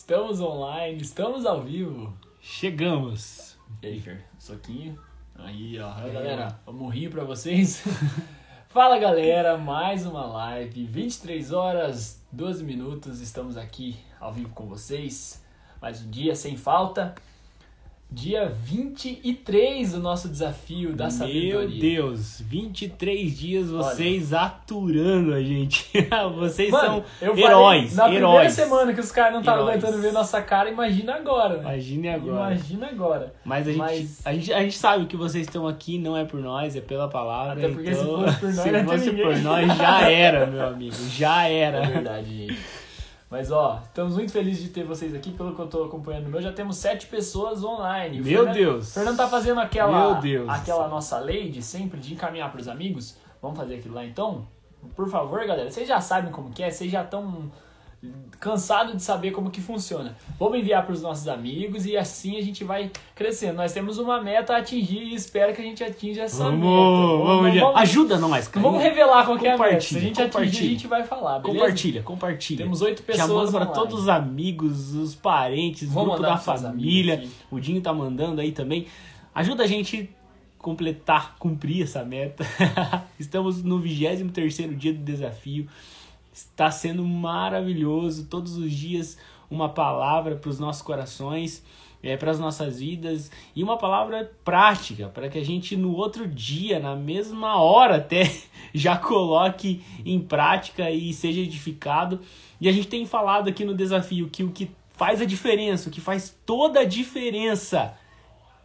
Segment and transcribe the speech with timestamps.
[0.00, 2.10] Estamos online, estamos ao vivo.
[2.40, 3.58] Chegamos.
[3.82, 4.24] E aí, Fer?
[4.38, 4.98] Soquinho.
[5.36, 5.92] Aí, ó.
[5.94, 7.84] Aí, galera, murrinho pra vocês.
[8.70, 9.58] Fala, galera.
[9.58, 10.86] Mais uma live.
[10.86, 13.20] 23 horas, 12 minutos.
[13.20, 15.44] Estamos aqui ao vivo com vocês.
[15.82, 17.14] Mais um dia sem falta.
[18.12, 21.80] Dia 23 do nosso desafio da Meu sabedoria.
[21.80, 25.86] Deus, 23 dias vocês aturando a gente.
[26.36, 28.52] vocês Mano, são heróis, na primeira heróis.
[28.52, 31.62] semana que os caras não estavam aguentando ver nossa cara, imagina agora, né?
[31.62, 32.50] Imagine agora.
[32.54, 33.34] Imagina agora.
[33.44, 36.24] Mas, a gente, Mas- A, gente, a gente sabe que vocês estão aqui não é
[36.24, 37.52] por nós, é pela palavra.
[37.64, 40.96] Até porque se então, fosse por nós, se fosse por nós, já era, meu amigo.
[41.10, 41.86] Já É era.
[41.86, 42.58] verdade, gente.
[43.30, 46.42] Mas ó, estamos muito felizes de ter vocês aqui, pelo que eu tô acompanhando meu.
[46.42, 48.20] Já temos sete pessoas online.
[48.20, 48.88] O Meu Fernando- Deus.
[48.88, 52.66] O Fernando tá fazendo aquela, Meu Deus aquela nossa lei de sempre de encaminhar pros
[52.66, 53.16] amigos.
[53.40, 54.48] Vamos fazer aquilo lá então?
[54.96, 55.70] Por favor, galera.
[55.70, 57.50] Vocês já sabem como que é, vocês já estão
[58.38, 60.16] cansados de saber como que funciona.
[60.38, 63.56] Vamos enviar pros nossos amigos e assim a gente vai crescendo.
[63.56, 67.24] Nós temos uma meta a atingir e espero que a gente atinja essa Vamos, meta.
[67.24, 67.78] vamos, já.
[67.80, 68.66] Ajuda nós, Não cara.
[68.66, 69.80] vamos revelar qual que é a meta.
[69.80, 71.58] Se a gente atingir, a gente vai falar, beleza?
[71.60, 72.64] Compartilha, compartilha.
[72.64, 73.74] Temos oito pessoas pra online.
[73.74, 77.22] todos os amigos, os parentes, o Vou grupo da família.
[77.50, 78.86] O Dinho tá mandando aí também.
[79.34, 80.08] Ajuda a gente
[80.56, 82.46] completar, cumprir essa meta.
[83.18, 85.68] Estamos no 23º dia do desafio.
[86.32, 88.26] Está sendo maravilhoso.
[88.26, 89.18] Todos os dias
[89.50, 91.62] uma palavra para os nossos corações,
[92.02, 96.26] é, para as nossas vidas e uma palavra prática para que a gente no outro
[96.26, 98.30] dia, na mesma hora até,
[98.72, 102.20] já coloque em prática e seja edificado.
[102.60, 105.92] E a gente tem falado aqui no desafio que o que faz a diferença, o
[105.92, 107.96] que faz toda a diferença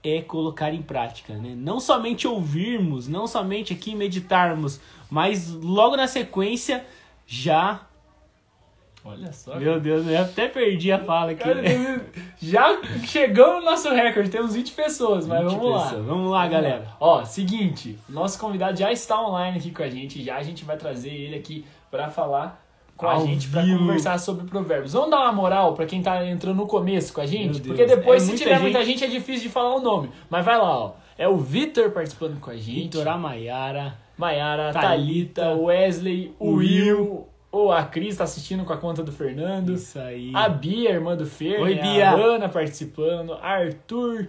[0.04, 1.56] é colocar em prática, né?
[1.58, 4.80] Não somente ouvirmos, não somente aqui meditarmos,
[5.10, 6.86] mas logo na sequência
[7.26, 7.82] já.
[9.04, 9.56] Olha só.
[9.56, 11.44] Meu Deus, eu até perdi a fala aqui.
[11.44, 11.62] Cara,
[12.42, 15.84] já chegamos no nosso recorde, temos 20 pessoas, mas 20 vamos lá.
[15.84, 16.06] pessoas.
[16.06, 16.88] Vamos lá, galera.
[17.00, 20.76] Ó, seguinte, nosso convidado já está online aqui com a gente, já a gente vai
[20.76, 22.64] trazer ele aqui pra falar
[22.98, 23.78] com a Ao gente, pra vivo.
[23.78, 24.94] conversar sobre provérbios.
[24.94, 27.62] Vamos dar uma moral pra quem tá entrando no começo com a gente?
[27.62, 28.62] Porque depois, é se muita tiver gente.
[28.64, 30.10] muita gente, é difícil de falar o nome.
[30.30, 30.92] Mas vai lá, ó.
[31.18, 32.84] É o Vitor participando com a gente.
[32.98, 33.98] Vitor Amaiara.
[34.18, 39.12] Maiara, Thalita, Thalita, Wesley, o Will, ou a Cris tá assistindo com a conta do
[39.12, 39.74] Fernando.
[39.74, 40.32] Isso aí.
[40.34, 41.82] A Bia, irmã do Fer, Oi, né?
[41.82, 42.10] Bia.
[42.12, 44.28] a Ana participando, Arthur,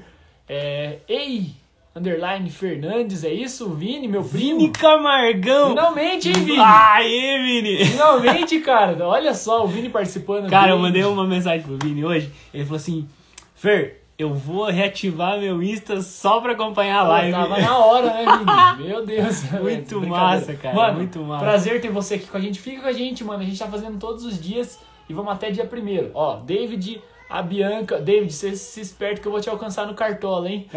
[0.48, 1.50] é, Ei,
[1.94, 3.70] underline Fernandes, é isso?
[3.70, 4.58] Vini, meu primo.
[4.60, 5.70] Vini Camargão.
[5.70, 6.58] Finalmente, hein, Vini?
[6.60, 7.84] Aê, Vini.
[7.84, 9.06] Finalmente, cara.
[9.06, 10.48] Olha só, o Vini participando.
[10.50, 10.88] Cara, eu Vini.
[10.88, 12.30] mandei uma mensagem pro Vini hoje.
[12.52, 13.08] Ele falou assim:
[13.54, 17.32] Fer, eu vou reativar meu Insta só pra acompanhar a live.
[17.32, 18.24] Tava na hora, né,
[18.78, 18.88] Vini?
[18.88, 19.42] Meu Deus.
[19.60, 21.44] Muito massa, cara, Mano, muito massa.
[21.44, 22.58] prazer ter você aqui com a gente.
[22.60, 23.42] Fica com a gente, mano.
[23.42, 24.78] A gente tá fazendo todos os dias
[25.08, 26.10] e vamos até dia primeiro.
[26.14, 27.98] Ó, David, a Bianca.
[27.98, 30.66] David, você se esperto que eu vou te alcançar no cartola, hein?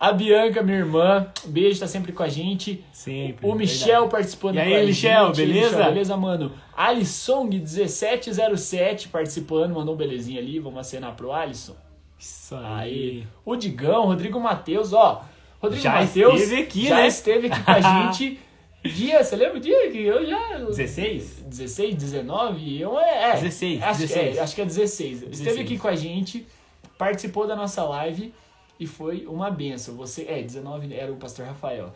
[0.00, 1.26] a Bianca, minha irmã.
[1.44, 2.82] Beijo, tá sempre com a gente.
[2.90, 3.46] Sempre.
[3.46, 5.36] O Michel participando E aí, com a Michel, gente.
[5.36, 5.76] beleza?
[5.76, 6.52] Michel, beleza, mano?
[6.74, 10.58] Alisong1707 participando, mandou um belezinha ali.
[10.58, 11.76] Vamos acenar pro Alisson.
[12.18, 12.64] Isso Aí.
[12.64, 13.26] aí.
[13.44, 15.22] O Digão, Rodrigo Matheus, ó.
[15.60, 17.06] Rodrigo Já Matheus esteve aqui, já né?
[17.06, 18.40] esteve aqui com a gente.
[18.82, 20.56] Dia, você lembra o dia que eu já.
[20.58, 21.44] 16?
[21.46, 22.80] 16, 19?
[22.80, 24.36] Eu, é, é, 16, acho, 16.
[24.36, 25.12] É, acho que é 16.
[25.12, 25.60] Esteve 16.
[25.60, 26.46] aqui com a gente,
[26.96, 28.32] participou da nossa live
[28.80, 29.94] e foi uma benção.
[29.96, 31.92] Você, é, 19 era o pastor Rafael.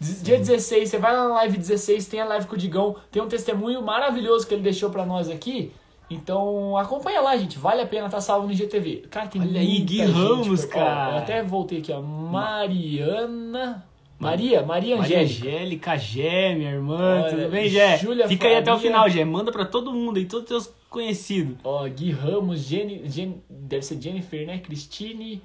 [0.00, 3.20] Dia 16, você vai lá na live 16, tem a live com o Digão, tem
[3.20, 5.72] um testemunho maravilhoso que ele deixou pra nós aqui.
[6.08, 7.58] Então acompanha lá, gente.
[7.58, 9.04] Vale a pena tá salvo no IGTV.
[9.10, 11.12] Cara, tem Olha aí, Gui Ramos, cara.
[11.14, 12.00] eu até voltei aqui, ó.
[12.00, 13.84] Mariana.
[14.20, 15.46] Maria, Maria Maria Angélica.
[15.48, 17.98] Angélica, Gé, minha irmã, Olha, tudo bem, Gé?
[17.98, 19.24] Júlia Fica aí até o final, Gé.
[19.24, 21.56] Manda pra todo mundo aí, todos os teus conhecidos.
[21.62, 24.58] Ó, Gui Ramos, Jenny, Jen- deve ser Jennifer, né?
[24.58, 25.40] Cristine.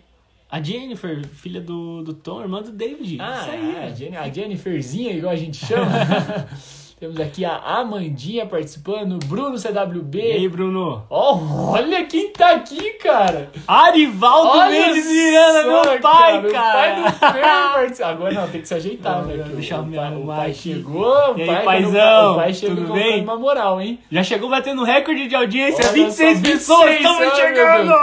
[0.53, 3.17] A Jennifer, filha do, do Tom, irmã do David.
[3.19, 3.75] Ah, Isso aí.
[3.75, 5.89] a, Jenny, a Jenniferzinha, igual a gente chama.
[6.99, 10.49] Temos aqui a Amandinha participando, Bruno E aí, CWB.
[10.49, 11.03] Bruno?
[11.09, 11.37] Ó,
[11.73, 13.49] olha quem tá aqui, cara.
[13.67, 17.01] Arivaldo Olha Mendes Miranda, meu pai, pai cara.
[17.01, 19.43] do Fer participa- Agora não, tem que se ajeitar, Não, né?
[19.53, 22.53] deixa eu o me pai, o arrumar pai chegou, E aí, pai, paizão, o pai
[22.53, 23.21] chegou tudo bem?
[23.23, 23.99] uma moral, hein?
[24.09, 27.93] Já chegou batendo recorde de audiência, Olha 26 só, pessoas 26, estamos meu chegando!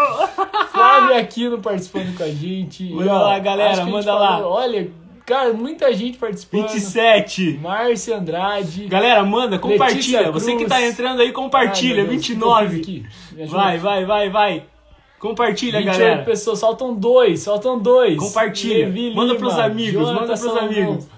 [0.72, 2.84] Flávio Aquino participando com a gente.
[2.84, 4.36] E, ó, lá, galera, manda lá.
[4.36, 4.90] falou- Olha,
[5.24, 6.68] cara, muita gente participando.
[6.68, 7.58] 27.
[7.62, 8.86] Márcia Andrade.
[8.86, 10.30] Galera, manda, compartilha.
[10.30, 12.02] Você que tá entrando aí, compartilha.
[12.02, 12.68] Ai, Deus, o que eu 29.
[12.68, 13.06] fiz aqui?
[13.32, 13.58] Me ajuda.
[13.58, 14.62] Vai, vai, vai, vai.
[15.18, 16.22] Compartilha, 28 galera.
[16.24, 18.16] pessoas, faltam dois, faltam dois.
[18.16, 18.86] Compartilha.
[18.86, 20.64] Levi Manda Lima, pros amigos, Jonathan manda pros Salomão.
[20.64, 21.08] amigos.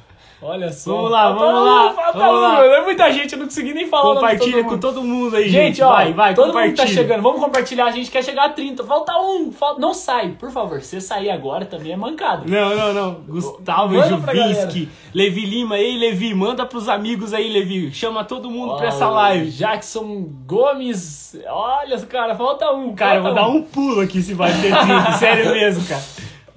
[0.42, 0.92] Olha só.
[0.92, 2.40] Vamos lá, Falta vamos um, lá, falta vamos um.
[2.40, 2.66] lá.
[2.66, 4.14] É muita gente, eu não consegui nem falar.
[4.14, 5.76] Compartilha todo com todo mundo aí, gente.
[5.76, 7.22] Gente, ó, vai, vai, todo mundo tá chegando.
[7.22, 7.86] Vamos compartilhar.
[7.86, 8.82] A gente quer chegar a 30.
[8.82, 9.52] Falta um.
[9.52, 9.80] Falta...
[9.80, 10.80] Não sai, por favor.
[10.80, 12.42] Se você sair agora também é mancada.
[12.44, 13.14] Não, não, não.
[13.28, 15.78] Gustavo Juvinski, Levi Lima.
[15.78, 17.92] Ei, Levi, manda pros amigos aí, Levi.
[17.92, 19.48] Chama todo mundo pra essa Ó, live.
[19.50, 21.36] Jackson Gomes.
[21.48, 22.94] Olha, cara, falta um.
[22.96, 25.12] Cara, eu vou falta dar um pulo aqui se vai ter 30.
[25.18, 26.02] Sério mesmo, cara.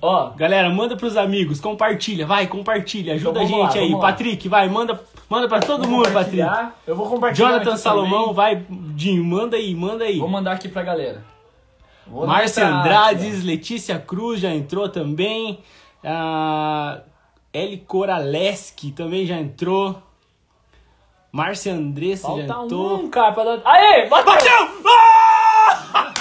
[0.02, 4.02] Ó, Galera, manda pros amigos, compartilha, vai, compartilha, ajuda Então a gente lá, aí.
[4.02, 6.46] Patrick, vai, manda, manda pra todo mundo, Patrick.
[6.86, 7.50] Eu vou compartilhar.
[7.54, 8.34] Jonathan Salomão, também.
[8.36, 10.20] vai, Dinho, manda aí, manda aí.
[10.20, 11.24] Vou mandar aqui pra galera.
[12.06, 15.60] Vou Márcia Andrades, Letícia Cruz já entrou também.
[16.04, 17.00] Ah,
[17.52, 20.00] Eli Coraleski também já entrou.
[21.32, 22.42] Márcia Andressa aqui.
[22.42, 22.98] já Falta entrou.
[23.00, 23.62] um, cara, pra dar...
[23.66, 24.34] Aê, bateu!
[24.34, 24.52] Bateu!
[25.94, 26.12] Ah!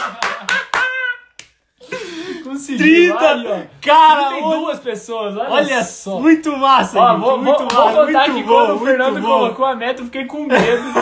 [2.55, 3.17] Conseguiu.
[3.17, 3.29] 30!
[3.29, 3.61] Aí, ó.
[3.81, 6.19] Cara, tem olha, duas pessoas, olha, olha só.
[6.21, 8.79] muito massa, Ó, gente, vou, muito vou, massa, vou contar muito que bom, quando o
[8.85, 9.29] Fernando bom.
[9.29, 10.83] colocou a meta, eu fiquei com medo.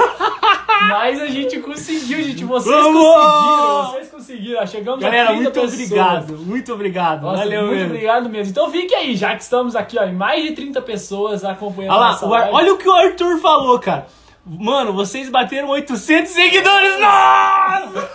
[0.88, 2.44] Mas a gente conseguiu, gente.
[2.44, 3.04] Vocês Vamos!
[3.04, 3.86] conseguiram.
[3.92, 4.66] Vocês conseguiram.
[4.66, 5.74] Chegamos Galera, a 30 muito pessoas.
[5.74, 7.22] obrigado, muito obrigado.
[7.22, 7.86] Nossa, Valeu muito mesmo.
[7.90, 8.50] obrigado mesmo.
[8.50, 12.00] Então fique aí, já que estamos aqui, ó, em mais de 30 pessoas acompanhando Olha
[12.00, 12.50] lá, nossa live.
[12.52, 14.06] olha o que o Arthur falou, cara.
[14.44, 16.98] Mano, vocês bateram 800 seguidores.
[16.98, 18.10] Nossa!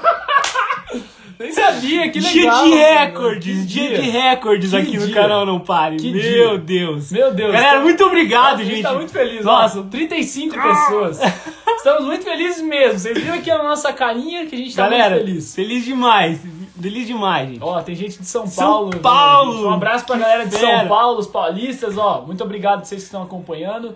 [1.39, 2.63] Nem sabia, que dia legal.
[2.63, 2.81] de mano.
[2.81, 5.13] recordes, Que dia, de recordes Que aqui no dia.
[5.15, 5.97] canal Não Pare.
[5.97, 6.57] Que Meu dia.
[6.57, 7.11] Deus.
[7.11, 7.51] Meu Deus.
[7.53, 8.75] Galera, muito obrigado, a gente.
[8.75, 9.45] gente tá muito feliz.
[9.45, 9.77] Nossa.
[9.77, 11.19] Nossa, 35 pessoas.
[11.77, 12.97] Estamos muito felizes mesmo.
[12.99, 15.55] Vocês viram aqui a nossa carinha que a gente tá Galera, muito feliz.
[15.55, 16.39] feliz demais.
[16.81, 17.63] Feliz demais, gente.
[17.63, 18.89] Ó, tem gente de São São Paulo.
[18.93, 19.53] né, Paulo!
[19.53, 19.65] gente?
[19.65, 20.79] Um abraço pra Que galera de fera!
[20.79, 22.21] São Paulo, os paulistas, ó.
[22.25, 23.95] Muito obrigado a vocês que estão acompanhando.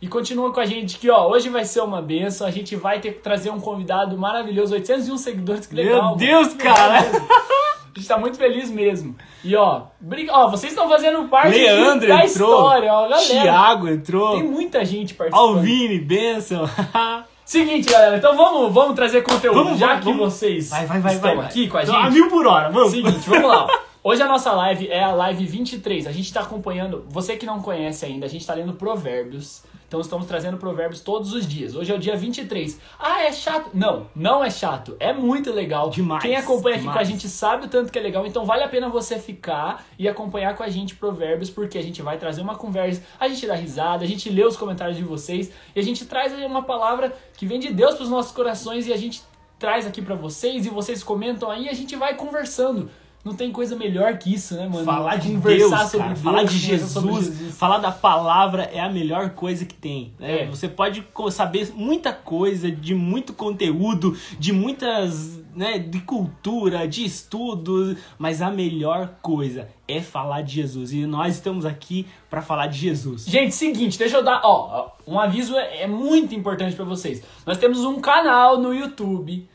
[0.00, 2.46] E continua com a gente que, ó, hoje vai ser uma benção.
[2.46, 6.16] A gente vai ter que trazer um convidado maravilhoso, 801 seguidores, que legal.
[6.16, 6.16] Meu.
[6.16, 7.00] Deus, cara.
[7.00, 9.16] A gente tá muito feliz mesmo.
[9.42, 10.32] E, ó, briga...
[10.32, 12.50] ó vocês estão fazendo parte Leandro da entrou.
[12.50, 13.26] história, ó, galera.
[13.26, 14.36] Thiago entrou.
[14.36, 15.56] Tem muita gente participando.
[15.56, 16.68] Alvine, benção.
[17.44, 19.64] Seguinte, galera, então vamos, vamos trazer conteúdo.
[19.64, 20.34] Vamos, já vamos, que vamos.
[20.34, 22.06] vocês Vai, vai, vai, estão aqui com a Então, gente.
[22.06, 22.92] A mil por hora, vamos.
[22.92, 23.66] Seguinte, vamos lá.
[24.04, 26.06] Hoje a nossa live é a live 23.
[26.06, 29.64] A gente tá acompanhando, você que não conhece ainda, a gente tá lendo Provérbios.
[29.88, 31.74] Então estamos trazendo Provérbios todos os dias.
[31.74, 32.78] Hoje é o dia 23.
[32.98, 33.70] Ah, é chato?
[33.72, 34.94] Não, não é chato.
[35.00, 35.88] É muito legal.
[35.88, 36.98] Demais, Quem acompanha aqui demais.
[36.98, 38.26] com a gente sabe o tanto que é legal.
[38.26, 42.02] Então vale a pena você ficar e acompanhar com a gente Provérbios, porque a gente
[42.02, 45.50] vai trazer uma conversa, a gente dá risada, a gente lê os comentários de vocês
[45.74, 48.86] e a gente traz aí uma palavra que vem de Deus para os nossos corações
[48.86, 49.22] e a gente
[49.58, 52.90] traz aqui pra vocês e vocês comentam aí e a gente vai conversando.
[53.28, 54.86] Não tem coisa melhor que isso, né, mano?
[54.86, 58.62] Falar de Conversar Deus, sobre cara, Deus, falar de conversar sobre Jesus, falar da palavra
[58.72, 60.14] é a melhor coisa que tem.
[60.18, 60.44] né?
[60.44, 60.46] É.
[60.46, 67.98] Você pode saber muita coisa, de muito conteúdo, de muitas, né, de cultura, de estudos,
[68.18, 70.90] mas a melhor coisa é falar de Jesus.
[70.94, 73.26] E nós estamos aqui para falar de Jesus.
[73.26, 77.22] Gente, seguinte, deixa eu dar, ó, um aviso é, é muito importante pra vocês.
[77.44, 79.46] Nós temos um canal no YouTube.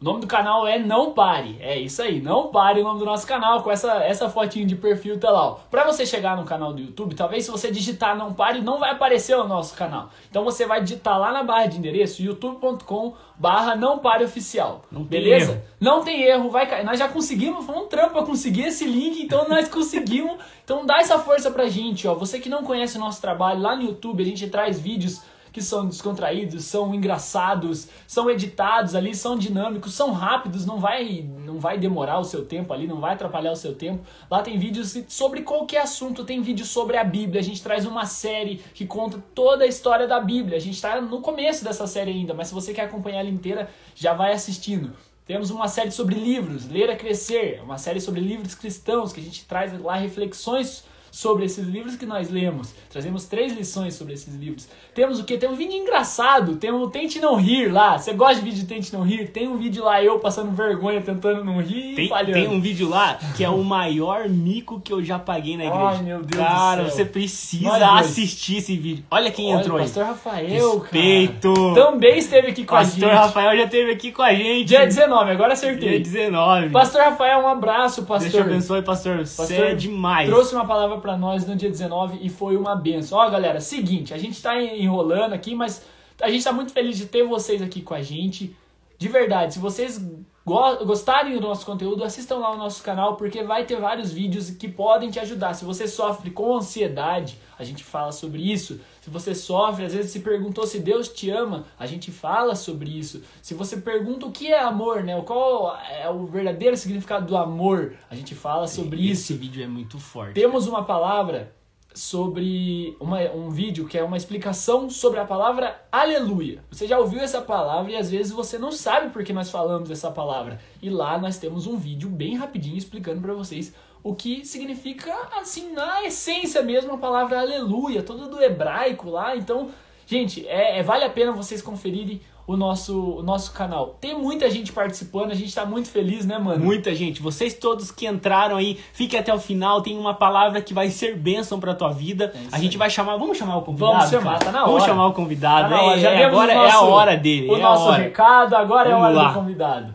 [0.00, 1.56] O nome do canal é Não Pare.
[1.60, 4.74] É isso aí, Não Pare o nome do nosso canal, com essa, essa fotinho de
[4.76, 5.52] perfil tá lá, ó.
[5.70, 8.90] Pra você chegar no canal do YouTube, talvez se você digitar Não Pare, não vai
[8.90, 10.10] aparecer o nosso canal.
[10.28, 14.82] Então você vai digitar lá na barra de endereço, youtube.com barra Não Pare Oficial.
[14.90, 15.52] Não Beleza?
[15.52, 15.62] erro.
[15.80, 16.84] Não tem erro, vai cair.
[16.84, 20.36] Nós já conseguimos, foi um trampo pra conseguir esse link, então nós conseguimos.
[20.64, 22.14] Então dá essa força pra gente, ó.
[22.14, 25.22] Você que não conhece o nosso trabalho, lá no YouTube a gente traz vídeos
[25.54, 31.60] que são descontraídos, são engraçados, são editados ali, são dinâmicos, são rápidos, não vai não
[31.60, 34.04] vai demorar o seu tempo ali, não vai atrapalhar o seu tempo.
[34.28, 38.04] Lá tem vídeos sobre qualquer assunto, tem vídeo sobre a Bíblia, a gente traz uma
[38.04, 40.56] série que conta toda a história da Bíblia.
[40.56, 43.70] A gente tá no começo dessa série ainda, mas se você quer acompanhar ela inteira,
[43.94, 44.92] já vai assistindo.
[45.24, 49.22] Temos uma série sobre livros, Ler a Crescer, uma série sobre livros cristãos, que a
[49.22, 52.74] gente traz lá reflexões sobre esses livros que nós lemos.
[52.90, 54.66] Trazemos três lições sobre esses livros.
[54.92, 55.38] Temos o que?
[55.38, 57.96] Tem um vídeo engraçado, tem um Tente Não Rir lá.
[57.96, 59.28] Você gosta de vídeo de Tente Não Rir?
[59.28, 62.32] Tem um vídeo lá, eu passando vergonha, tentando não rir e Tem, falhando.
[62.32, 65.84] tem um vídeo lá que é o maior mico que eu já paguei na igreja.
[65.84, 66.90] Ai, meu Deus do Cara, céu.
[66.90, 67.82] você precisa dois.
[68.00, 69.04] assistir esse vídeo.
[69.08, 69.84] Olha quem Olha, entrou aí.
[69.84, 71.54] Pastor Rafael, Respeito.
[71.54, 71.74] cara.
[71.74, 73.12] Também esteve aqui com a Pastor gente.
[73.18, 74.64] Rafael já esteve aqui com a gente.
[74.66, 76.00] Dia 19, agora Dia acertei.
[76.00, 76.70] 19.
[76.70, 78.30] Pastor Rafael, um abraço, pastor.
[78.30, 79.24] Deus te abençoe, pastor.
[79.24, 80.28] Você Pastor, é demais.
[80.28, 83.18] Trouxe uma palavra pra nós no dia 19 e foi uma benção.
[83.18, 85.84] Ó, galera, seguinte, a gente tá enrolando aqui, mas
[86.18, 88.56] a gente tá muito feliz de ter vocês aqui com a gente.
[88.96, 90.02] De verdade, se vocês
[90.44, 94.68] gostarem do nosso conteúdo, assistam lá o nosso canal, porque vai ter vários vídeos que
[94.68, 95.54] podem te ajudar.
[95.54, 98.80] Se você sofre com ansiedade, a gente fala sobre isso.
[99.00, 102.90] Se você sofre, às vezes se perguntou se Deus te ama, a gente fala sobre
[102.90, 103.22] isso.
[103.40, 105.18] Se você pergunta o que é amor, né?
[105.22, 109.32] Qual é o verdadeiro significado do amor, a gente fala sobre isso.
[109.32, 110.34] Esse vídeo é muito forte.
[110.34, 111.54] Temos uma palavra
[111.94, 116.62] sobre uma, um vídeo que é uma explicação sobre a palavra aleluia.
[116.70, 119.90] Você já ouviu essa palavra e às vezes você não sabe por que nós falamos
[119.90, 120.60] essa palavra.
[120.82, 123.72] E lá nós temos um vídeo bem rapidinho explicando para vocês
[124.02, 129.34] o que significa, assim, na essência mesmo, a palavra aleluia, toda do hebraico lá.
[129.34, 129.70] Então,
[130.04, 133.96] gente, é, é vale a pena vocês conferirem o nosso, o nosso canal.
[134.00, 136.64] Tem muita gente participando, a gente tá muito feliz, né, mano?
[136.64, 137.22] Muita gente.
[137.22, 139.82] Vocês todos que entraram aí, fiquem até o final.
[139.82, 142.32] Tem uma palavra que vai ser bênção pra tua vida.
[142.34, 142.78] É a gente aí.
[142.78, 143.16] vai chamar.
[143.16, 143.92] Vamos chamar o convidado?
[143.92, 144.44] Vamos chamar, cara?
[144.44, 144.70] tá na hora.
[144.70, 145.68] Vamos chamar o convidado.
[145.70, 147.48] Tá é, é, agora nosso, é a hora dele.
[147.48, 149.28] O é nosso recado, agora Vamos é a hora lá.
[149.28, 149.94] do convidado.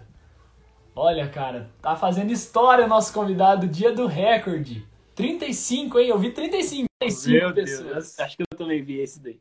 [0.95, 4.85] Olha, cara, tá fazendo história o nosso convidado, dia do recorde.
[5.15, 6.09] 35, hein?
[6.09, 7.87] Eu vi 35, 35 Meu pessoas.
[7.87, 8.19] Deus.
[8.19, 9.39] Acho que eu também vi esse daí.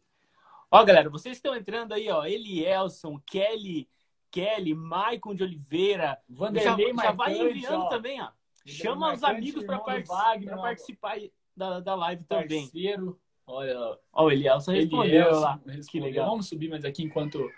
[0.70, 2.24] Ó, galera, vocês estão entrando aí, ó.
[2.24, 3.88] Elielson, Kelly,
[4.30, 6.18] Kelly, Maicon de Oliveira.
[6.28, 7.88] Vanderlei já, já vai enviando ó.
[7.88, 8.30] também, ó.
[8.66, 10.06] Chama os amigos para part
[10.46, 11.16] participar
[11.56, 12.62] da, da live também.
[12.62, 13.18] Parceiro.
[13.46, 15.52] Olha, ó, o Elielson respondeu Elielson lá.
[15.66, 15.84] Respondeu.
[15.90, 16.28] Que legal.
[16.28, 17.50] Vamos subir mais aqui enquanto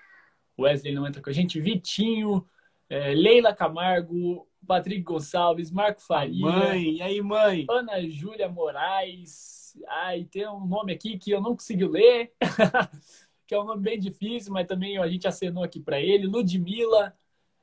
[0.56, 1.60] o Wesley não entra com a gente.
[1.60, 2.46] Vitinho,
[2.88, 6.46] é, Leila Camargo, Patrick Gonçalves, Marco Faria.
[6.46, 7.66] Mãe, e aí, mãe?
[7.68, 9.59] Ana Júlia Moraes.
[9.88, 12.32] Ai, tem um nome aqui que eu não consegui ler,
[13.46, 16.26] que é um nome bem difícil, mas também a gente acenou aqui para ele.
[16.26, 17.14] Ludmilla.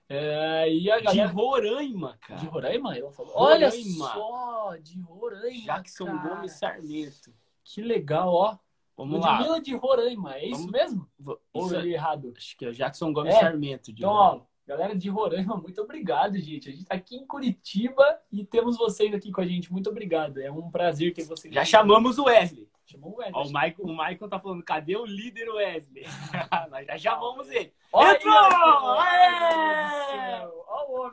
[0.10, 1.28] É, e a galera...
[1.28, 2.40] De Roraima, cara.
[2.40, 2.98] De Roraima?
[2.98, 3.34] Ela falou.
[3.34, 3.66] Roraima.
[3.66, 5.66] Olha só, de Roraima.
[5.66, 6.36] Jackson cara.
[6.36, 7.34] Gomes Sarmento.
[7.64, 8.58] Que legal, ó.
[8.96, 9.60] Vamos Ludmilla lá.
[9.60, 10.72] de Roraima, é isso Vamos...
[10.72, 11.10] mesmo?
[11.54, 12.34] Ou eu li errado?
[12.36, 13.40] Acho que é Jackson Gomes é.
[13.40, 13.94] Sarmento.
[13.94, 16.68] De então, ó, Galera de Roraima, muito obrigado, gente.
[16.68, 19.72] A gente está aqui em Curitiba e temos vocês aqui com a gente.
[19.72, 20.42] Muito obrigado.
[20.42, 21.70] É um prazer ter vocês Já aqui.
[21.70, 22.68] chamamos o Wesley.
[22.86, 23.34] Chamou o Wesley.
[23.34, 26.04] Ó, o, Michael, o Michael tá falando, cadê o líder Wesley?
[26.70, 27.72] Nós já chamamos ele.
[27.94, 28.34] Olha Entrou!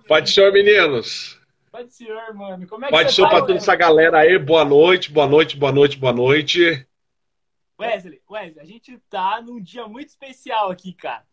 [0.08, 1.40] Pode ser, meninos.
[1.70, 2.66] Pode ser, mano.
[2.66, 4.37] Como é que Pode ser tá, para toda essa galera aí.
[4.37, 6.84] Boa noite, boa noite, boa noite, boa noite.
[7.80, 11.25] Wesley, Wesley, a gente tá num dia muito especial aqui, cara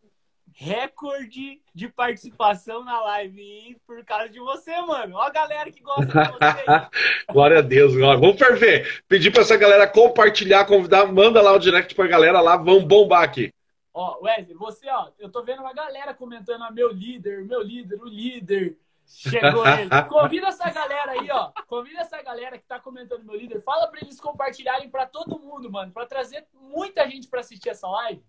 [0.53, 5.15] recorde de participação na live por causa de você, mano.
[5.15, 6.65] Ó a galera que gosta de você.
[7.31, 7.93] Glória a Deus.
[7.93, 9.03] Vamos ferver.
[9.07, 13.23] Pedir para essa galera compartilhar, convidar, manda lá o direct pra galera lá, vamos bombar
[13.23, 13.53] aqui.
[13.93, 18.01] Ó, Wesley, você, ó, eu tô vendo uma galera comentando, ah, meu líder, meu líder,
[18.01, 18.77] o líder.
[19.05, 19.89] Chegou ele.
[20.07, 21.51] Convida essa galera aí, ó.
[21.67, 23.61] Convida essa galera que tá comentando meu líder.
[23.61, 27.87] Fala para eles compartilharem para todo mundo, mano, para trazer muita gente para assistir essa
[27.89, 28.23] live.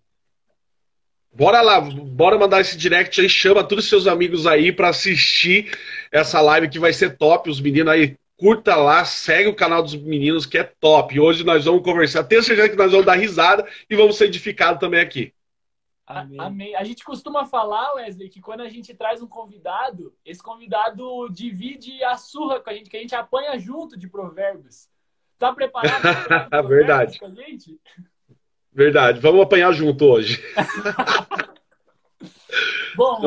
[1.35, 5.75] Bora lá, bora mandar esse direct aí, chama todos os seus amigos aí para assistir
[6.11, 7.49] essa live que vai ser top.
[7.49, 11.19] Os meninos aí, curta lá, segue o canal dos meninos que é top.
[11.19, 14.79] Hoje nós vamos conversar, tenho certeza que nós vamos dar risada e vamos ser edificados
[14.79, 15.33] também aqui.
[16.05, 16.39] Amém.
[16.39, 16.75] Amém.
[16.75, 22.03] A gente costuma falar, Wesley, que quando a gente traz um convidado, esse convidado divide
[22.03, 24.87] a surra com a gente, que a gente apanha junto de provérbios.
[25.39, 26.01] Tá preparado
[26.49, 27.17] para Verdade.
[27.17, 27.79] com a gente?
[28.73, 30.41] Verdade, vamos apanhar junto hoje.
[32.95, 33.19] Bom,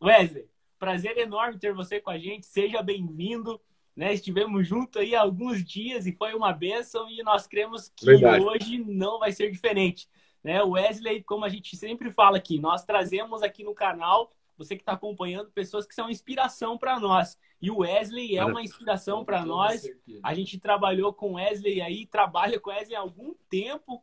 [0.00, 0.46] Wesley,
[0.78, 2.46] prazer enorme ter você com a gente.
[2.46, 3.60] Seja bem-vindo.
[3.94, 4.14] Né?
[4.14, 8.44] Estivemos juntos aí há alguns dias e foi uma bênção e nós cremos que Verdade.
[8.44, 10.08] hoje não vai ser diferente.
[10.44, 10.62] Né?
[10.62, 14.92] Wesley, como a gente sempre fala aqui, nós trazemos aqui no canal, você que está
[14.92, 17.36] acompanhando, pessoas que são inspiração para nós.
[17.60, 19.82] E o Wesley é uma inspiração para nós.
[20.22, 24.02] A gente trabalhou com o Wesley aí, trabalha com o Wesley há algum tempo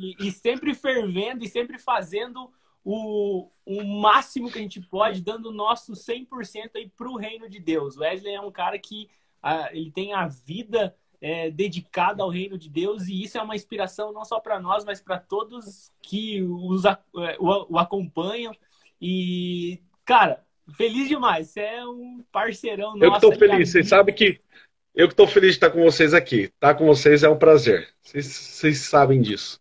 [0.00, 2.50] e, e sempre fervendo e sempre fazendo
[2.84, 7.48] o, o máximo que a gente pode, dando o nosso 100% aí para o reino
[7.48, 7.96] de Deus.
[7.96, 9.08] Wesley é um cara que
[9.42, 13.54] ah, ele tem a vida é, dedicada ao reino de Deus e isso é uma
[13.54, 16.98] inspiração não só para nós, mas para todos que os, é,
[17.38, 18.52] o, o acompanham.
[19.00, 20.44] E, cara,
[20.76, 21.48] feliz demais.
[21.48, 23.04] Você é um parceirão nosso.
[23.04, 23.70] Eu estou feliz.
[23.70, 24.38] Você sabe que
[24.94, 26.42] eu que estou feliz de estar com vocês aqui.
[26.42, 27.88] Estar com vocês é um prazer.
[28.02, 29.60] Vocês, vocês sabem disso.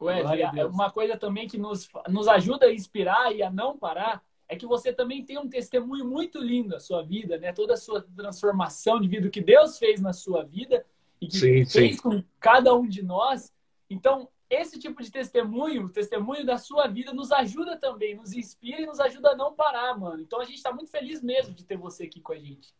[0.00, 4.56] Wesley, uma coisa também que nos, nos ajuda a inspirar e a não parar é
[4.56, 7.52] que você também tem um testemunho muito lindo da sua vida, né?
[7.52, 10.84] Toda a sua transformação de vida, o que Deus fez na sua vida
[11.20, 12.02] e que sim, fez sim.
[12.02, 13.52] com cada um de nós.
[13.88, 18.82] Então, esse tipo de testemunho, o testemunho da sua vida, nos ajuda também, nos inspira
[18.82, 20.20] e nos ajuda a não parar, mano.
[20.20, 22.74] Então, a gente está muito feliz mesmo de ter você aqui com a gente.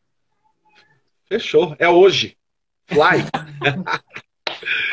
[1.26, 1.74] Fechou.
[1.78, 2.36] É hoje.
[2.86, 3.24] Fly.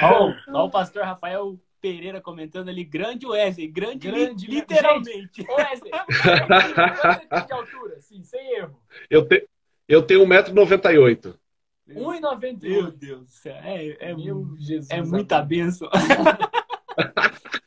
[0.03, 0.33] Oh,
[0.65, 5.41] o pastor Rafael Pereira comentando ali, grande Wesley, grande, grande literalmente.
[5.41, 5.91] Gente, Wesley,
[7.47, 8.79] de altura, sim, sem erro.
[9.09, 9.47] Eu, te,
[9.87, 11.35] eu tenho 1,98m.
[11.89, 12.59] 1,98m.
[12.61, 15.89] Meu Deus do céu, é, é, Meu Jesus, é muita benção.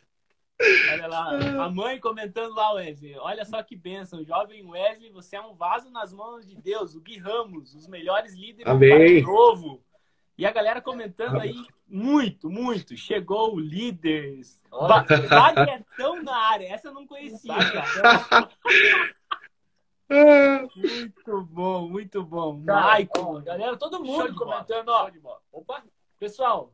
[0.92, 3.16] Olha lá, a mãe comentando lá, Wesley.
[3.18, 4.24] Olha só que bênção.
[4.24, 6.94] Jovem Wesley, você é um vaso nas mãos de Deus.
[6.94, 9.22] O Gui Ramos, os melhores líderes Amém.
[9.22, 9.82] do novo.
[10.36, 11.54] E a galera comentando aí,
[11.86, 12.96] muito, muito.
[12.96, 14.40] Chegou o líder.
[14.70, 16.66] Baguetão na área.
[16.66, 18.48] Essa eu não conhecia, cara.
[20.74, 22.54] muito bom, muito bom.
[22.54, 23.42] Michael.
[23.44, 25.08] Galera, todo mundo comentando, ó.
[25.52, 25.84] Opa,
[26.18, 26.73] pessoal,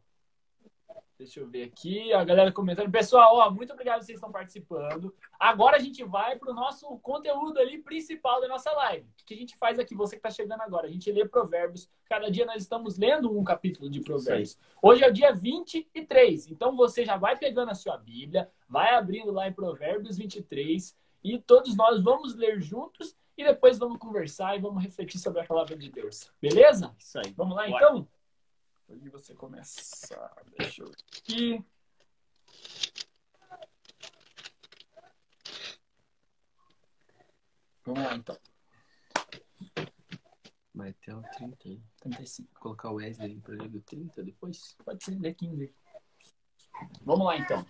[1.21, 2.91] Deixa eu ver aqui, a galera comentando.
[2.91, 5.15] Pessoal, ó, muito obrigado vocês estão participando.
[5.39, 9.07] Agora a gente vai para o nosso conteúdo ali principal da nossa live.
[9.07, 10.87] O que a gente faz aqui, você que está chegando agora?
[10.87, 11.91] A gente lê provérbios.
[12.07, 14.59] Cada dia nós estamos lendo um capítulo de provérbios.
[14.81, 16.47] Hoje é o dia 23.
[16.47, 21.39] Então você já vai pegando a sua Bíblia, vai abrindo lá em Provérbios 23 e
[21.39, 25.77] todos nós vamos ler juntos e depois vamos conversar e vamos refletir sobre a palavra
[25.77, 26.33] de Deus.
[26.41, 26.97] Beleza?
[26.99, 27.31] Isso aí.
[27.37, 27.85] Vamos lá Bora.
[27.85, 28.09] então?
[28.91, 30.35] Onde você começar?
[30.59, 31.65] Deixa eu ver aqui.
[37.85, 38.37] Vamos lá, então.
[40.75, 41.57] Vai até o 30.
[42.01, 42.51] 35.
[42.53, 44.77] Vou colocar o Wesley para ler do 30 depois?
[44.85, 45.73] Pode ser, ler 15.
[47.03, 47.65] Vamos lá, então.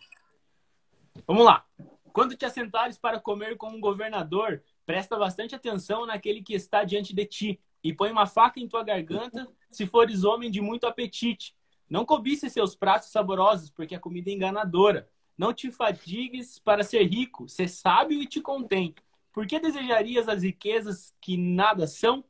[1.27, 1.67] Vamos lá.
[2.15, 7.15] Quando te assentares para comer com um governador, presta bastante atenção naquele que está diante
[7.15, 11.55] de ti e põe uma faca em tua garganta se fores homem de muito apetite.
[11.89, 15.09] Não cobice seus pratos saborosos, porque a comida é enganadora.
[15.37, 18.95] Não te fatigues para ser rico, ser sábio e te contém.
[19.33, 22.25] Por que desejarias as riquezas que nada são?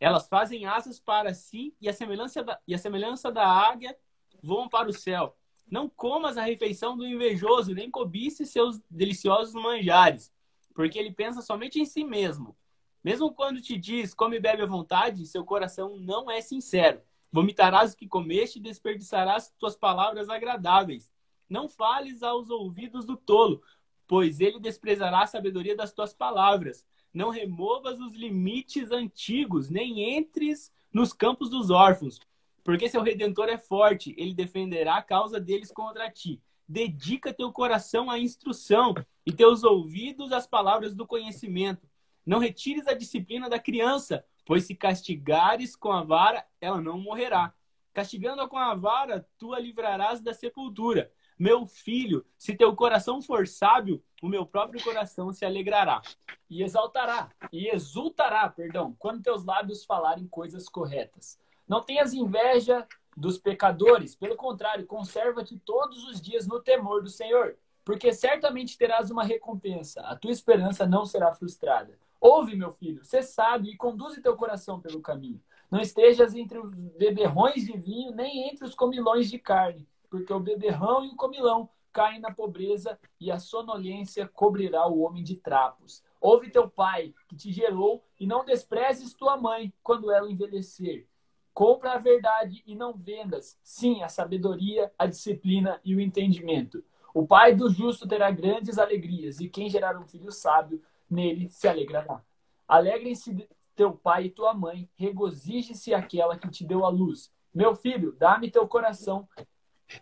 [0.00, 3.96] Elas fazem asas para si e a semelhança da, e a semelhança da águia
[4.42, 5.36] voam para o céu.
[5.70, 10.32] Não comas a refeição do invejoso, nem cobice seus deliciosos manjares,
[10.74, 12.56] porque ele pensa somente em si mesmo.
[13.02, 17.00] Mesmo quando te diz come e bebe à vontade, seu coração não é sincero.
[17.30, 21.12] Vomitarás o que comeste e desperdiçarás tuas palavras agradáveis.
[21.48, 23.62] Não fales aos ouvidos do tolo,
[24.06, 26.86] pois ele desprezará a sabedoria das tuas palavras.
[27.12, 32.20] Não removas os limites antigos, nem entres nos campos dos órfãos,
[32.64, 36.40] porque seu redentor é forte, ele defenderá a causa deles contra ti.
[36.66, 41.88] Dedica teu coração à instrução e teus ouvidos às palavras do conhecimento.
[42.28, 47.54] Não retires a disciplina da criança, pois se castigares com a vara, ela não morrerá.
[47.94, 51.10] Castigando-a com a vara, tu a livrarás da sepultura.
[51.38, 56.02] Meu filho, se teu coração for sábio, o meu próprio coração se alegrará.
[56.50, 61.40] E exaltará, e exultará, perdão, quando teus lábios falarem coisas corretas.
[61.66, 67.56] Não tenhas inveja dos pecadores, pelo contrário, conserva-te todos os dias no temor do Senhor,
[67.86, 71.98] porque certamente terás uma recompensa, a tua esperança não será frustrada.
[72.20, 75.40] Ouve, meu filho, ser sábio e conduze teu coração pelo caminho.
[75.70, 80.40] Não estejas entre os beberrões de vinho, nem entre os comilões de carne, porque o
[80.40, 86.02] beberrão e o comilão caem na pobreza e a sonolência cobrirá o homem de trapos.
[86.20, 91.06] Ouve teu pai, que te gerou, e não desprezes tua mãe quando ela envelhecer.
[91.54, 96.84] Compra a verdade e não vendas, sim, a sabedoria, a disciplina e o entendimento.
[97.12, 101.68] O pai do justo terá grandes alegrias, e quem gerar um filho sábio nele se
[101.68, 102.22] alegrará.
[102.66, 107.32] Alegrem-se teu pai e tua mãe, regozije-se aquela que te deu a luz.
[107.54, 109.28] Meu filho, dá-me teu coração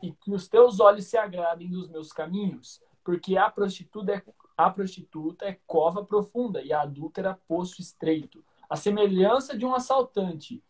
[0.02, 4.22] e que os teus olhos se agradem dos meus caminhos, porque a prostituta é,
[4.56, 8.42] a prostituta é cova profunda e a adúltera poço estreito.
[8.68, 10.62] A semelhança de um assaltante,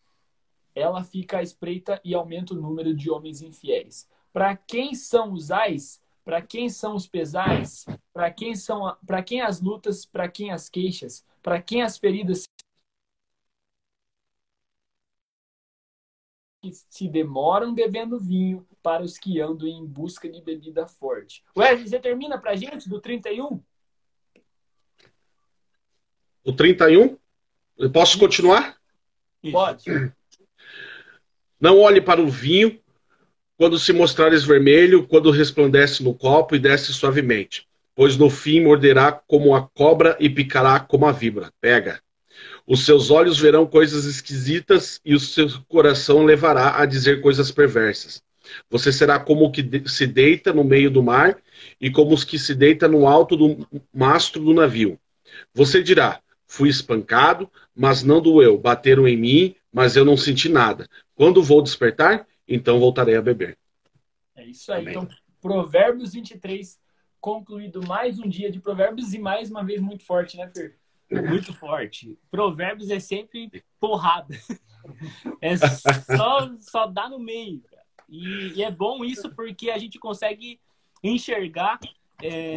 [0.75, 4.07] ela fica à espreita e aumenta o número de homens infiéis.
[4.31, 6.01] Para quem são os ais?
[6.27, 7.85] Para quem são os pesares?
[8.11, 10.05] Para quem são para quem as lutas?
[10.05, 11.25] Para quem as queixas?
[11.41, 12.43] Para quem as feridas
[16.61, 21.45] que se demoram bebendo vinho para os que andam em busca de bebida forte.
[21.57, 23.63] Wesley, você termina para gente do 31?
[26.43, 27.17] O 31?
[27.77, 28.77] Eu posso continuar?
[29.49, 29.85] Pode.
[31.57, 32.83] Não olhe para o vinho
[33.57, 39.11] quando se mostrares vermelho, quando resplandece no copo e desce suavemente, pois no fim morderá
[39.11, 41.51] como a cobra e picará como a vibra.
[41.59, 41.99] Pega.
[42.67, 48.21] Os seus olhos verão coisas esquisitas e o seu coração levará a dizer coisas perversas.
[48.69, 51.37] Você será como o que se deita no meio do mar
[51.81, 54.99] e como os que se deita no alto do mastro do navio.
[55.53, 58.57] Você dirá: Fui espancado, mas não doeu.
[58.57, 60.87] Bateram em mim, mas eu não senti nada.
[61.15, 62.25] Quando vou despertar?
[62.47, 63.57] Então voltarei a beber.
[64.35, 64.81] É isso aí.
[64.81, 64.95] Amém.
[64.95, 65.07] Então,
[65.41, 66.79] Provérbios 23,
[67.19, 70.77] concluído mais um dia de Provérbios e mais uma vez muito forte, né, Fer?
[71.09, 72.19] Muito forte.
[72.29, 74.35] Provérbios é sempre porrada.
[75.41, 77.61] É só, só dá no meio.
[78.07, 80.61] E, e, é bom isso porque a gente consegue
[81.03, 81.77] enxergar
[82.23, 82.55] é,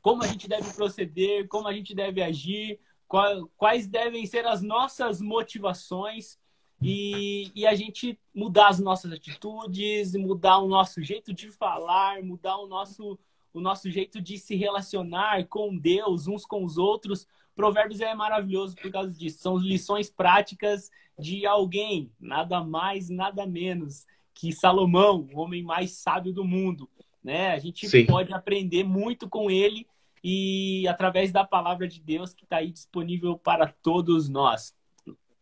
[0.00, 4.62] como a gente deve proceder, como a gente deve agir, qual, quais devem ser as
[4.62, 6.38] nossas motivações
[6.82, 12.56] e, e a gente mudar as nossas atitudes, mudar o nosso jeito de falar, mudar
[12.56, 13.18] o nosso,
[13.52, 17.26] o nosso jeito de se relacionar com Deus, uns com os outros.
[17.54, 19.42] Provérbios é maravilhoso por causa disso.
[19.42, 26.32] São lições práticas de alguém, nada mais, nada menos que Salomão, o homem mais sábio
[26.32, 26.88] do mundo.
[27.22, 27.52] Né?
[27.52, 28.06] A gente Sim.
[28.06, 29.86] pode aprender muito com ele
[30.24, 34.74] e através da palavra de Deus que está aí disponível para todos nós.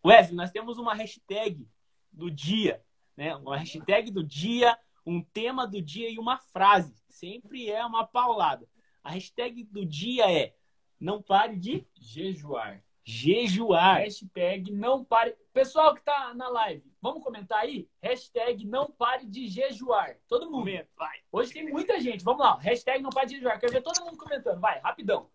[0.05, 1.69] Wesley, nós temos uma hashtag
[2.13, 2.83] do dia,
[3.17, 3.35] né?
[3.37, 6.95] Uma hashtag do dia, um tema do dia e uma frase.
[7.09, 8.69] Sempre é uma paulada.
[9.03, 10.55] A hashtag do dia é
[11.01, 12.83] não pare de jejuar.
[13.05, 13.99] Jejuar.
[14.01, 15.35] Hashtag não pare.
[15.53, 17.89] Pessoal que tá na live, vamos comentar aí?
[18.03, 20.19] Hashtag não pare de jejuar.
[20.29, 20.71] Todo mundo.
[20.97, 21.19] Vai.
[21.33, 22.23] Hoje tem muita gente.
[22.23, 22.59] Vamos lá.
[22.59, 23.59] Hashtag não pare de jejuar.
[23.59, 24.61] Quero ver todo mundo comentando.
[24.61, 25.31] Vai, rapidão.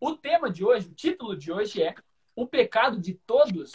[0.00, 1.94] O tema de hoje, o título de hoje é
[2.34, 3.72] o pecado de todos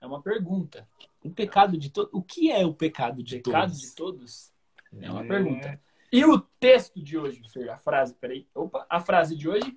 [0.00, 0.88] é uma pergunta.
[1.22, 2.10] O pecado de todos.
[2.12, 3.80] O que é o pecado de pecado todos?
[3.80, 4.52] de todos?
[5.00, 5.28] É uma é...
[5.28, 5.80] pergunta.
[6.12, 8.46] E o texto de hoje, a frase, peraí.
[8.54, 9.76] Opa, a frase de hoje.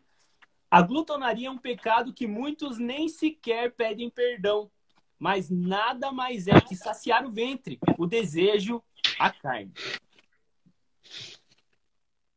[0.70, 4.70] A glutonaria é um pecado que muitos nem sequer pedem perdão,
[5.18, 8.84] mas nada mais é que saciar o ventre, o desejo,
[9.18, 9.74] a carne.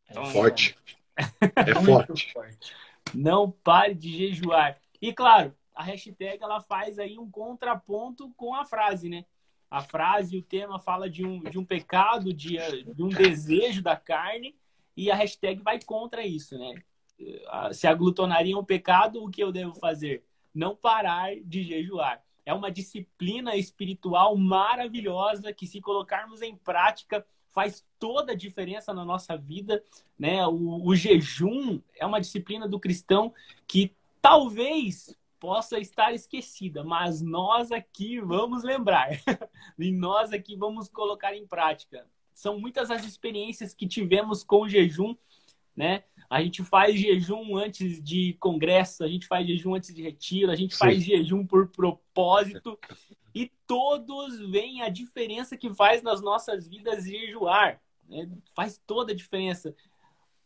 [0.08, 0.78] É forte.
[1.54, 2.32] É forte.
[2.32, 2.74] forte.
[3.14, 4.80] Não pare de jejuar.
[5.00, 9.24] E claro, a hashtag ela faz aí um contraponto com a frase, né?
[9.68, 12.56] A frase, o tema fala de um, de um pecado, de,
[12.94, 14.54] de um desejo da carne,
[14.96, 16.74] e a hashtag vai contra isso, né?
[17.72, 20.24] Se a glutonaria é um pecado, o que eu devo fazer?
[20.54, 22.22] Não parar de jejuar.
[22.44, 29.04] É uma disciplina espiritual maravilhosa que, se colocarmos em prática, faz toda a diferença na
[29.04, 29.82] nossa vida.
[30.18, 30.46] Né?
[30.46, 33.32] O, o jejum é uma disciplina do cristão
[33.66, 39.08] que talvez possa estar esquecida, mas nós aqui vamos lembrar.
[39.76, 42.06] e nós aqui vamos colocar em prática.
[42.32, 45.16] São muitas as experiências que tivemos com o jejum,
[45.76, 46.04] né?
[46.30, 50.54] A gente faz jejum antes de congresso, a gente faz jejum antes de retiro, a
[50.54, 50.78] gente Sim.
[50.78, 52.78] faz jejum por propósito.
[53.34, 57.82] E todos veem a diferença que faz nas nossas vidas jejuar.
[58.08, 58.30] Né?
[58.54, 59.74] Faz toda a diferença.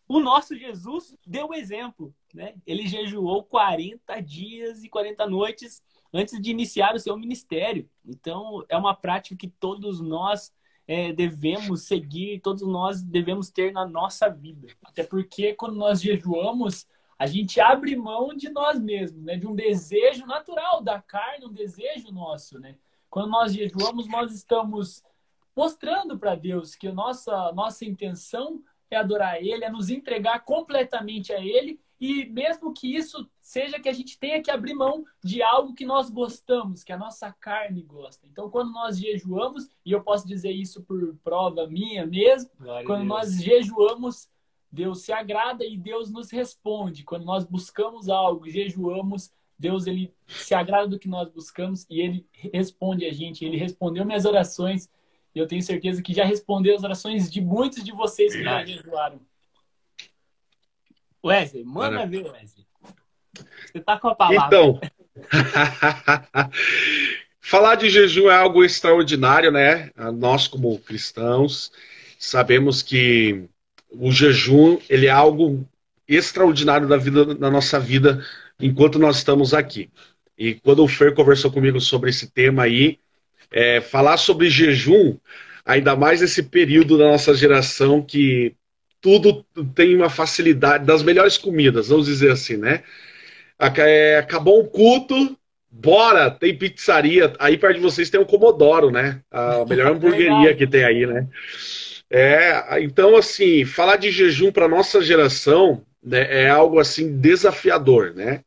[0.09, 2.55] O nosso Jesus deu o exemplo, né?
[2.67, 7.89] Ele jejuou 40 dias e 40 noites antes de iniciar o seu ministério.
[8.05, 10.53] Então, é uma prática que todos nós
[10.87, 14.69] é, devemos seguir, todos nós devemos ter na nossa vida.
[14.85, 16.87] Até porque quando nós jejuamos,
[17.19, 19.37] a gente abre mão de nós mesmos, né?
[19.37, 22.77] De um desejo natural da carne, um desejo nosso, né?
[23.11, 25.03] Quando nós jejuamos, nós estamos
[25.57, 28.63] mostrando para Deus que a nossa, nossa intenção
[28.95, 31.81] é adorar Ele, é nos entregar completamente a Ele.
[31.99, 35.87] E mesmo que isso seja que a gente tenha que abrir mão de algo que
[35.87, 38.27] nós gostamos, que a nossa carne gosta.
[38.27, 43.05] Então, quando nós jejuamos, e eu posso dizer isso por prova minha mesmo, Glória quando
[43.05, 44.29] nós jejuamos,
[44.71, 47.03] Deus se agrada e Deus nos responde.
[47.03, 52.27] Quando nós buscamos algo, jejuamos, Deus ele se agrada do que nós buscamos e ele
[52.35, 53.43] responde a gente.
[53.43, 54.91] Ele respondeu minhas orações
[55.37, 58.65] e eu tenho certeza que já respondeu as orações de muitos de vocês que já
[58.65, 59.21] jejuaram.
[61.23, 62.67] Wesley, manda ver, Wesley.
[63.71, 64.47] Você tá com a palavra.
[64.47, 64.81] Então,
[67.39, 69.91] falar de jejum é algo extraordinário, né?
[70.15, 71.71] Nós, como cristãos,
[72.19, 73.47] sabemos que
[73.91, 75.69] o jejum ele é algo
[76.09, 78.25] extraordinário da vida, na nossa vida
[78.59, 79.91] enquanto nós estamos aqui.
[80.39, 82.99] E quando o Fer conversou comigo sobre esse tema aí,
[83.51, 85.17] é, falar sobre jejum,
[85.65, 88.55] ainda mais esse período da nossa geração que
[89.01, 92.83] tudo tem uma facilidade, das melhores comidas, vamos dizer assim, né?
[93.59, 95.37] É, acabou um culto,
[95.71, 97.33] bora, tem pizzaria.
[97.39, 99.21] Aí perto de vocês tem o Comodoro, né?
[99.31, 101.27] A melhor hamburgueria que tem aí, né?
[102.11, 108.43] É, então, assim, falar de jejum para nossa geração né, é algo assim desafiador, né?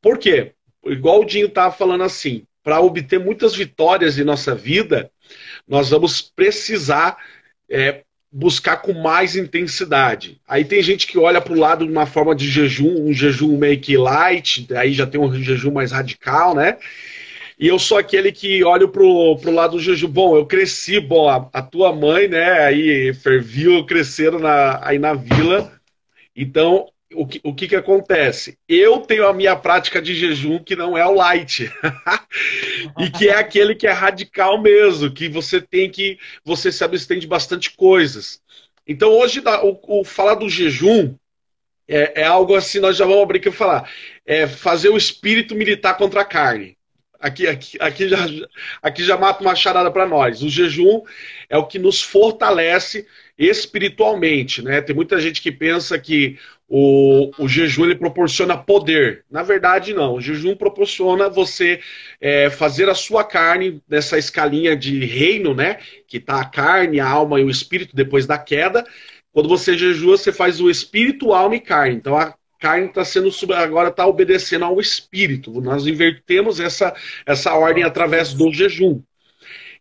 [0.00, 0.52] Por quê?
[0.86, 5.10] Igual o Dinho tava falando assim, para obter muitas vitórias em nossa vida,
[5.68, 7.18] nós vamos precisar
[7.70, 10.40] é, buscar com mais intensidade.
[10.48, 13.56] Aí tem gente que olha para o lado de uma forma de jejum, um jejum
[13.58, 16.78] meio que light, aí já tem um jejum mais radical, né?
[17.58, 20.08] E eu sou aquele que olho pro, pro lado do jejum.
[20.08, 25.14] Bom, eu cresci, bom, a, a tua mãe, né, aí ferviu, cresceram na, aí na
[25.14, 25.70] vila.
[26.34, 28.58] Então, o que, o que, que acontece?
[28.68, 31.70] Eu tenho a minha prática de jejum que não é o light.
[32.98, 36.18] e que é aquele que é radical mesmo, que você tem que.
[36.44, 38.40] Você se abstém de bastante coisas.
[38.86, 41.14] Então, hoje, o, o falar do jejum
[41.88, 43.90] é, é, algo assim, nós já vamos abrir aqui falar.
[44.26, 46.76] É fazer o espírito militar contra a carne.
[47.20, 48.18] aqui, aqui, aqui, já,
[48.82, 50.42] aqui já mata uma charada para nós.
[50.42, 51.02] O jejum
[51.48, 54.80] é o que nos fortalece espiritualmente, né?
[54.80, 59.24] Tem muita gente que pensa que o, o jejum ele proporciona poder.
[59.30, 60.14] Na verdade, não.
[60.14, 61.80] O jejum proporciona você
[62.20, 65.78] é, fazer a sua carne nessa escalinha de reino, né?
[66.06, 68.84] Que tá a carne, a alma e o espírito depois da queda.
[69.32, 71.96] Quando você jejua, você faz o espírito, alma e carne.
[71.96, 75.60] Então a carne está sendo agora está obedecendo ao espírito.
[75.60, 76.94] Nós invertemos essa,
[77.26, 79.02] essa ordem através do jejum.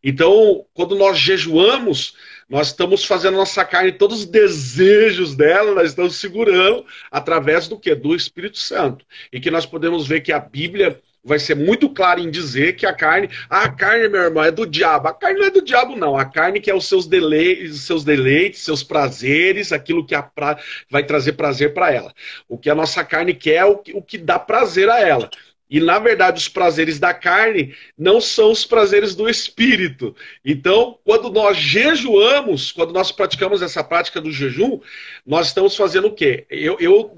[0.04, 2.18] Então, quando nós jejuamos,
[2.50, 7.94] nós estamos fazendo nossa carne, todos os desejos dela, nós estamos segurando através do que?
[7.96, 9.06] Do Espírito Santo.
[9.32, 12.86] E que nós podemos ver que a Bíblia vai ser muito clara em dizer que
[12.86, 15.08] a carne, ah, a carne, meu irmão, é do diabo.
[15.08, 16.18] A carne não é do diabo, não.
[16.18, 20.60] A carne que é os seus deleites, seus deleites, seus prazeres, aquilo que pra...
[20.90, 22.14] vai trazer prazer para ela.
[22.48, 25.30] O que a nossa carne quer é o que, o que dá prazer a ela.
[25.74, 30.16] E na verdade, os prazeres da carne não são os prazeres do espírito.
[30.46, 34.80] Então, quando nós jejuamos, quando nós praticamos essa prática do jejum,
[35.26, 36.46] nós estamos fazendo o quê?
[36.48, 37.18] Eu, eu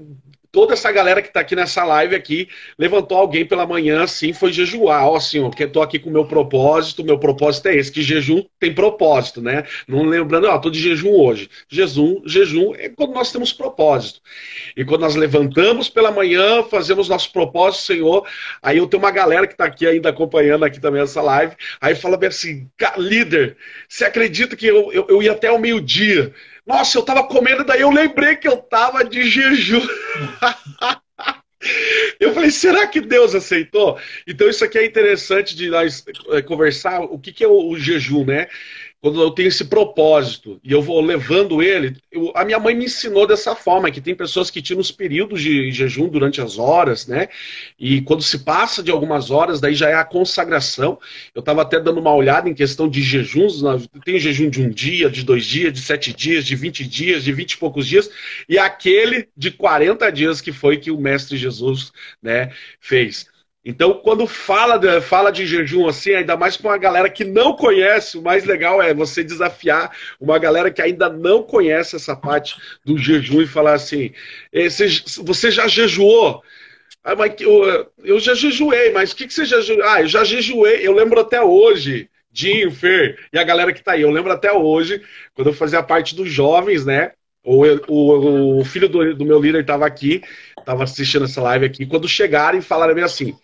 [0.56, 4.50] toda essa galera que está aqui nessa live aqui levantou alguém pela manhã assim, foi
[4.50, 5.06] jejuar.
[5.06, 8.42] Ó, senhor, que tô aqui com o meu propósito, meu propósito é esse, que jejum
[8.58, 9.64] tem propósito, né?
[9.86, 11.50] Não lembrando, ó, tô de jejum hoje.
[11.68, 14.22] Jejum, jejum é quando nós temos propósito.
[14.74, 18.26] E quando nós levantamos pela manhã, fazemos nosso propósito, Senhor,
[18.62, 21.94] aí eu tenho uma galera que está aqui ainda acompanhando aqui também essa live, aí
[21.94, 22.66] fala bem assim,
[22.96, 26.32] líder, você acredita que eu, eu, eu ia até o meio-dia?
[26.66, 29.80] Nossa, eu tava comendo, daí eu lembrei que eu tava de jejum.
[32.20, 33.98] Eu falei, será que Deus aceitou?
[34.26, 37.00] Então, isso aqui é interessante de nós é, conversar.
[37.00, 38.46] O que, que é o, o jejum, né?
[39.00, 42.86] Quando eu tenho esse propósito e eu vou levando ele, eu, a minha mãe me
[42.86, 47.06] ensinou dessa forma, que tem pessoas que tiram os períodos de jejum durante as horas,
[47.06, 47.28] né?
[47.78, 50.98] E quando se passa de algumas horas, daí já é a consagração.
[51.34, 53.62] Eu estava até dando uma olhada em questão de jejuns,
[54.04, 57.32] tem jejum de um dia, de dois dias, de sete dias, de vinte dias, de
[57.32, 58.10] vinte e poucos dias,
[58.48, 63.26] e aquele de 40 dias que foi que o Mestre Jesus né, fez.
[63.68, 67.56] Então, quando fala de, fala de jejum assim, ainda mais com uma galera que não
[67.56, 72.56] conhece, o mais legal é você desafiar uma galera que ainda não conhece essa parte
[72.84, 74.12] do jejum e falar assim:
[75.24, 76.44] você já jejuou?
[77.02, 79.88] Ah, mas eu, eu já jejuei, mas o que, que você já jejuou?
[79.88, 82.08] Ah, eu já jejuei, eu lembro até hoje.
[82.30, 84.02] Dinho, Fer e a galera que tá aí.
[84.02, 85.02] Eu lembro até hoje,
[85.34, 87.12] quando eu fazia parte dos jovens, né?
[87.46, 90.20] O, o, o filho do, do meu líder estava aqui,
[90.58, 91.86] estava assistindo essa live aqui.
[91.86, 93.38] Quando chegaram e falaram bem assim: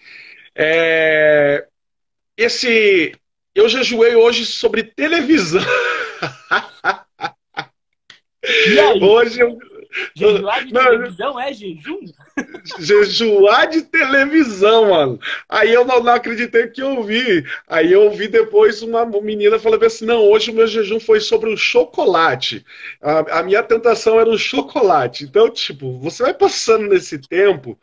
[0.56, 1.64] é,
[2.36, 3.14] esse.
[3.54, 5.62] Eu jejuei hoje sobre televisão.
[9.00, 9.56] Hoje eu.
[10.16, 12.00] Jejuar de não, televisão é jejum?
[12.78, 15.20] Jejuar de televisão, mano.
[15.48, 17.44] Aí eu não, não acreditei que eu vi.
[17.66, 21.50] Aí eu vi depois uma menina falando assim: não, hoje o meu jejum foi sobre
[21.50, 22.64] o chocolate.
[23.00, 25.24] A, a minha tentação era o chocolate.
[25.24, 27.78] Então, tipo, você vai passando nesse tempo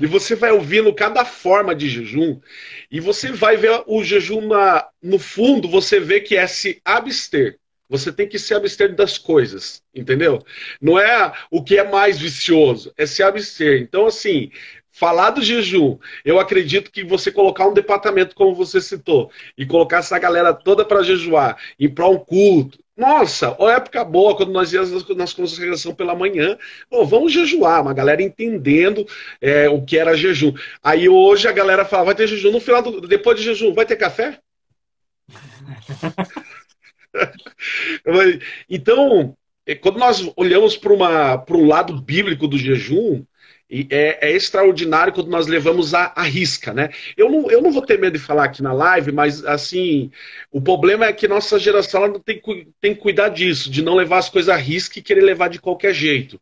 [0.00, 2.40] e você vai ouvindo cada forma de jejum,
[2.90, 7.58] e você vai ver o jejum na, no fundo, você vê que é se abster.
[7.88, 10.44] Você tem que se abster das coisas, entendeu?
[10.80, 13.80] Não é o que é mais vicioso, é se abster.
[13.80, 14.50] Então, assim,
[14.90, 19.98] falar do jejum, eu acredito que você colocar um departamento, como você citou, e colocar
[19.98, 24.72] essa galera toda para jejuar, ir para um culto, nossa, ó, época boa, quando nós
[24.72, 26.58] íamos nas consagração pela manhã,
[26.90, 29.06] oh, vamos jejuar, uma galera entendendo
[29.40, 30.52] é, o que era jejum.
[30.82, 33.86] Aí hoje a galera fala, vai ter jejum no final do, depois de jejum, vai
[33.86, 34.40] ter café?
[38.68, 43.24] então, é, quando nós olhamos para um lado bíblico do jejum,
[43.70, 46.88] é, é, extraordinário quando nós levamos a, a, risca, né?
[47.16, 50.10] Eu não, eu não vou ter medo de falar aqui na live, mas assim,
[50.50, 52.40] o problema é que nossa geração tem,
[52.80, 55.60] tem que cuidar disso, de não levar as coisas a risca e querer levar de
[55.60, 56.40] qualquer jeito.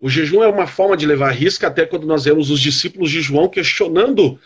[0.00, 3.10] O jejum é uma forma de levar a risca, até quando nós vemos os discípulos
[3.10, 4.38] de João questionando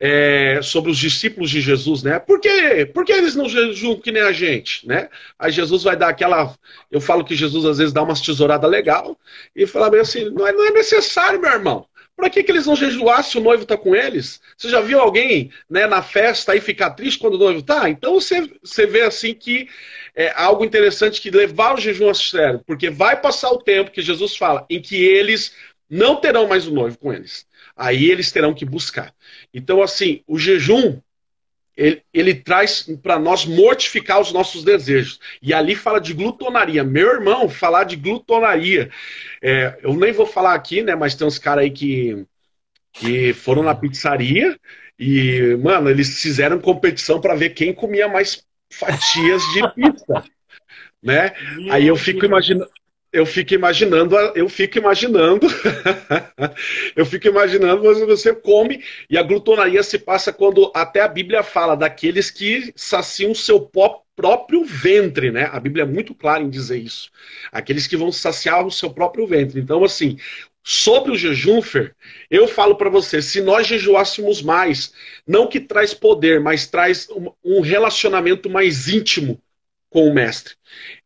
[0.00, 2.18] é, sobre os discípulos de Jesus, né?
[2.18, 2.86] Por quê?
[2.86, 5.10] Por que eles não jejuam que nem a gente, né?
[5.38, 6.54] Aí Jesus vai dar aquela.
[6.90, 9.18] Eu falo que Jesus às vezes dá umas tesouradas legal
[9.54, 11.86] e fala bem assim: não é, não é necessário, meu irmão.
[12.16, 14.40] Para que, que eles não jejuar se o noivo está com eles?
[14.56, 17.88] Você já viu alguém né, na festa e ficar triste quando o noivo está?
[17.88, 19.68] Então você, você vê assim que
[20.14, 24.02] é algo interessante que levar o jejum a sério, porque vai passar o tempo que
[24.02, 25.54] Jesus fala em que eles
[25.88, 27.46] não terão mais o noivo com eles.
[27.80, 29.14] Aí eles terão que buscar.
[29.54, 31.00] Então, assim, o jejum
[31.74, 35.18] ele, ele, traz para nós mortificar os nossos desejos.
[35.40, 36.84] E ali fala de glutonaria.
[36.84, 38.90] Meu irmão, falar de glutonaria.
[39.42, 40.94] É, eu nem vou falar aqui, né?
[40.94, 42.26] Mas tem uns caras aí que
[42.92, 44.58] que foram na pizzaria
[44.98, 50.24] e, mano, eles fizeram competição para ver quem comia mais fatias de pizza,
[51.02, 51.32] né?
[51.70, 52.68] Aí eu fico imaginando,
[53.12, 55.46] eu fico imaginando, eu fico imaginando,
[56.94, 61.74] eu fico imaginando, você come e a glutonaria se passa quando até a Bíblia fala
[61.74, 63.60] daqueles que saciam seu
[64.14, 65.48] próprio ventre, né?
[65.52, 67.10] A Bíblia é muito clara em dizer isso.
[67.50, 69.58] Aqueles que vão saciar o seu próprio ventre.
[69.58, 70.16] Então, assim,
[70.62, 71.96] sobre o jejum, Fer,
[72.30, 74.92] eu falo para você, se nós jejuássemos mais,
[75.26, 77.08] não que traz poder, mas traz
[77.44, 79.40] um relacionamento mais íntimo
[79.90, 80.54] com o mestre.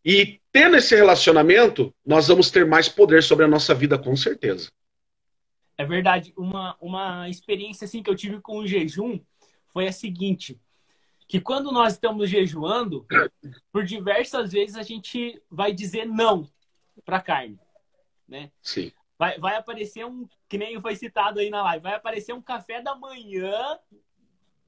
[0.05, 4.71] E tendo esse relacionamento, nós vamos ter mais poder sobre a nossa vida, com certeza.
[5.77, 6.33] É verdade.
[6.37, 9.19] Uma, uma experiência assim que eu tive com o jejum
[9.73, 10.61] foi a seguinte:
[11.27, 13.07] que quando nós estamos jejuando,
[13.73, 16.49] por diversas vezes a gente vai dizer não
[17.05, 17.59] para carne,
[18.29, 18.53] né?
[18.63, 18.93] Sim.
[19.19, 22.83] Vai, vai aparecer um, que nem foi citado aí na live, vai aparecer um café
[22.83, 23.79] da manhã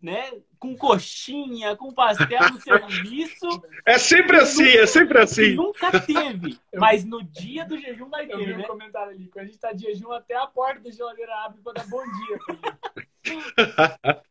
[0.01, 0.31] né?
[0.59, 3.47] Com coxinha, com pastel no serviço.
[3.85, 5.55] É sempre assim, nunca, é sempre assim.
[5.55, 8.59] Nunca teve, mas no dia do jejum vai ter, Eu vi né?
[8.59, 11.61] um comentário ali, quando a gente tá de jejum, até a porta da geladeira abre
[11.63, 12.39] para dar bom dia.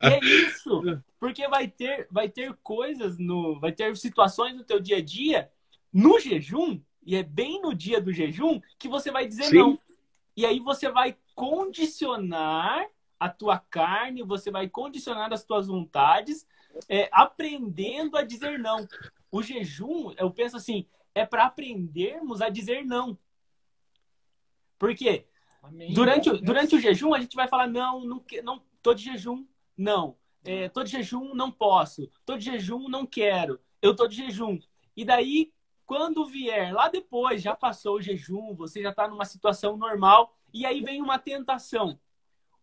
[0.03, 0.81] e é isso,
[1.19, 5.51] porque vai ter, vai ter coisas, no, vai ter situações no teu dia a dia,
[5.91, 9.57] no jejum, e é bem no dia do jejum, que você vai dizer Sim.
[9.57, 9.79] não.
[10.37, 12.85] E aí você vai condicionar
[13.19, 16.47] a tua carne, você vai condicionar as tuas vontades,
[16.89, 18.87] é, aprendendo a dizer não.
[19.31, 23.17] O jejum, eu penso assim, é para aprendermos a dizer não.
[24.77, 25.25] Por quê?
[25.93, 29.45] Durante, durante o jejum, a gente vai falar, não, não, não tô de jejum,
[29.77, 30.17] não.
[30.43, 32.11] É, tô de jejum, não posso.
[32.23, 33.59] Tô de jejum, não quero.
[33.81, 34.59] Eu tô de jejum.
[34.95, 35.51] E daí,
[35.85, 40.65] quando vier lá depois, já passou o jejum, você já está numa situação normal, e
[40.65, 41.99] aí vem uma tentação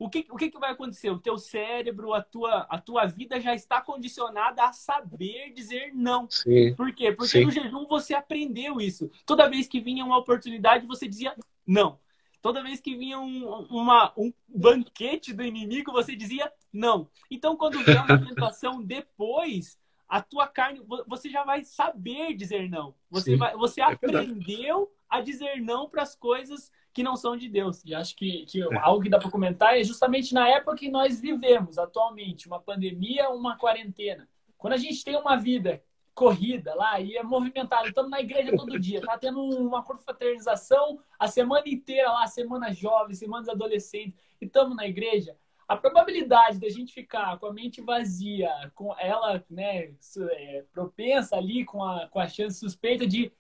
[0.05, 1.11] o que, o que, que vai acontecer?
[1.11, 6.29] O teu cérebro, a tua, a tua vida já está condicionada a saber dizer não.
[6.29, 7.13] Sim, Por quê?
[7.13, 7.45] Porque sim.
[7.45, 9.09] no jejum você aprendeu isso.
[9.25, 12.01] Toda vez que vinha uma oportunidade, você dizia não.
[12.41, 17.09] Toda vez que vinha um, uma, um banquete do inimigo, você dizia não.
[17.31, 22.93] Então, quando vier uma tentação depois, a tua carne, você já vai saber dizer não.
[23.09, 27.49] Você, vai, você é aprendeu a dizer não para as coisas que não são de
[27.49, 27.85] Deus.
[27.85, 28.79] E acho que, que é.
[28.79, 33.31] algo que dá para comentar é justamente na época que nós vivemos atualmente, uma pandemia,
[33.31, 34.29] uma quarentena.
[34.59, 35.83] Quando a gente tem uma vida
[36.15, 41.27] corrida lá e é movimentado, estamos na igreja todo dia, tá tendo uma confraternização a
[41.27, 46.93] semana inteira lá, semana jovem, semanas adolescentes, e estamos na igreja, a probabilidade da gente
[46.93, 49.95] ficar com a mente vazia, com ela né,
[50.33, 53.33] é, propensa ali, com a, com a chance suspeita de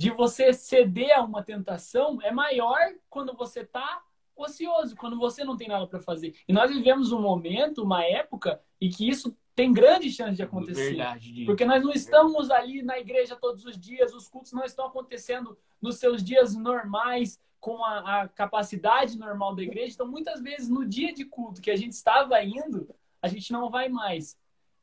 [0.00, 2.78] de você ceder a uma tentação é maior
[3.10, 4.02] quando você está
[4.34, 6.34] ocioso, quando você não tem nada para fazer.
[6.48, 10.94] E nós vivemos um momento, uma época, em que isso tem grande chance de acontecer.
[10.94, 14.86] Verdade, porque nós não estamos ali na igreja todos os dias, os cultos não estão
[14.86, 19.92] acontecendo nos seus dias normais, com a, a capacidade normal da igreja.
[19.92, 22.88] Então, muitas vezes, no dia de culto que a gente estava indo,
[23.20, 24.34] a gente não vai mais.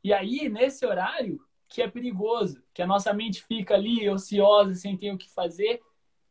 [0.03, 4.95] E aí, nesse horário, que é perigoso, que a nossa mente fica ali ociosa, sem
[4.95, 5.82] ter o que fazer.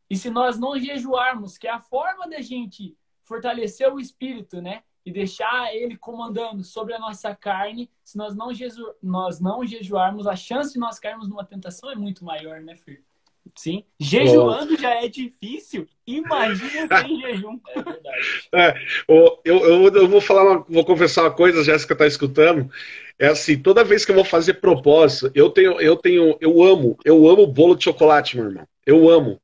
[0.08, 4.82] E se nós não jejuarmos, que é a forma da gente fortalecer o espírito, né?
[5.04, 10.26] E deixar ele comandando sobre a nossa carne, se nós não, jeju nós não jejuarmos,
[10.26, 13.04] a chance de nós cairmos numa tentação é muito maior, né, Fir?
[13.54, 13.84] Sim.
[13.98, 15.86] Jejuando já é difícil.
[16.06, 17.60] Imagina sem jejum.
[17.74, 18.48] É verdade.
[18.52, 18.74] É,
[19.08, 22.70] eu, eu, eu, vou falar, uma, vou confessar uma coisa, a Jéssica está escutando.
[23.18, 26.98] É assim, toda vez que eu vou fazer propósito, eu tenho, eu tenho, eu amo,
[27.04, 28.68] eu amo bolo de chocolate, meu irmão.
[28.84, 29.40] Eu amo.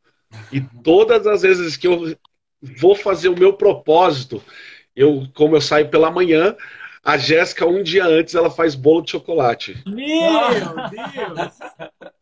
[0.50, 2.14] E todas as vezes que eu
[2.78, 4.42] vou fazer o meu propósito,
[4.94, 6.56] eu, como eu saio pela manhã,
[7.04, 9.82] a Jéssica, um dia antes, ela faz bolo de chocolate.
[9.86, 12.12] Meu Deus!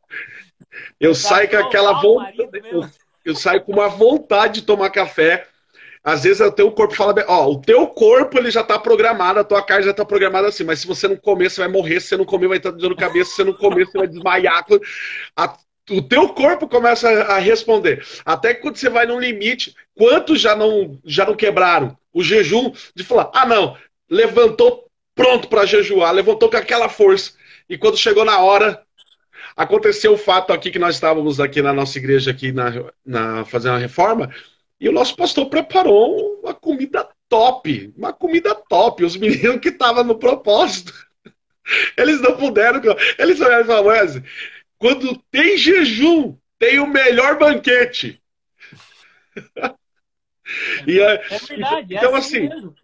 [0.98, 2.38] Eu saio com aquela vontade.
[2.70, 2.88] Eu,
[3.24, 5.46] eu saio com uma vontade de tomar café.
[6.02, 9.44] Às vezes o teu corpo fala, ó, o teu corpo ele já tá programado, a
[9.44, 12.08] tua carne já tá programada assim, mas se você não comer, você vai morrer, se
[12.08, 14.64] você não comer, vai estar dando cabeça, se você não comer, você vai desmaiar.
[15.36, 15.56] A,
[15.90, 18.02] o teu corpo começa a responder.
[18.24, 22.72] Até que quando você vai num limite, quantos já não, já não quebraram o jejum
[22.94, 23.76] de falar, ah não,
[24.08, 27.32] levantou pronto para jejuar, levantou com aquela força.
[27.68, 28.82] E quando chegou na hora,
[29.60, 32.72] aconteceu o fato aqui que nós estávamos aqui na nossa igreja aqui na,
[33.04, 34.34] na fazendo a reforma,
[34.80, 39.04] e o nosso pastor preparou uma comida top, uma comida top.
[39.04, 40.94] Os meninos que estavam no propósito,
[41.94, 42.80] eles não puderam.
[43.18, 44.22] Eles olharam e falaram,
[44.78, 48.18] quando tem jejum, tem o melhor banquete.
[50.86, 52.74] e, é, é verdade, é então, é assim, assim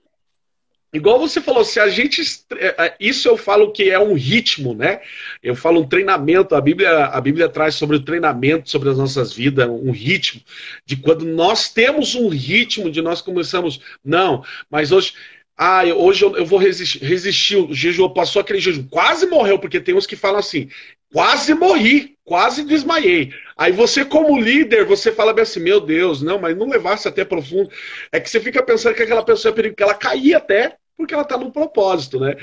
[0.93, 2.22] Igual você falou, se a gente.
[2.57, 5.01] É, é, isso eu falo que é um ritmo, né?
[5.43, 6.55] Eu falo um treinamento.
[6.55, 10.41] A Bíblia, a Bíblia traz sobre o treinamento, sobre as nossas vidas, um ritmo.
[10.84, 13.80] De quando nós temos um ritmo, de nós começamos.
[14.05, 15.12] Não, mas hoje.
[15.59, 17.57] Ah, hoje eu, vou resistir, resistir.
[17.57, 18.87] O jejum passou aquele jejum.
[18.89, 20.68] Quase morreu, porque tem uns que falam assim:
[21.12, 23.32] quase morri, quase desmaiei.
[23.57, 27.24] Aí você, como líder, você fala bem assim, meu Deus, não, mas não levasse até
[27.24, 27.70] profundo.
[28.12, 31.14] É que você fica pensando que aquela pessoa é perigo, que ela caía até, porque
[31.14, 32.36] ela está no propósito, né?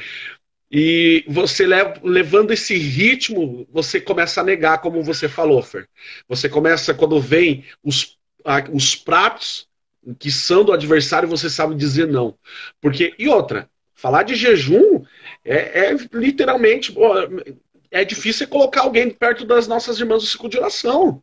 [0.72, 5.88] E você leva, levando esse ritmo, você começa a negar, como você falou, Fer.
[6.28, 8.18] Você começa, quando vem os,
[8.72, 9.68] os pratos
[10.18, 12.36] que são do adversário, você sabe dizer não.
[12.82, 15.04] Porque, e outra, falar de jejum
[15.46, 16.92] é, é literalmente
[17.94, 21.22] é difícil colocar alguém perto das nossas irmãs do ciclo de oração,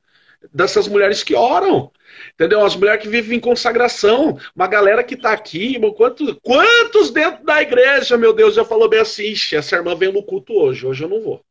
[0.55, 1.91] dessas mulheres que oram.
[2.33, 2.65] Entendeu?
[2.65, 7.61] As mulheres que vivem em consagração, uma galera que está aqui, quantos, quantos dentro da
[7.61, 11.09] igreja, meu Deus, já falou bem assim, essa irmã veio no culto hoje, hoje eu
[11.09, 11.45] não vou.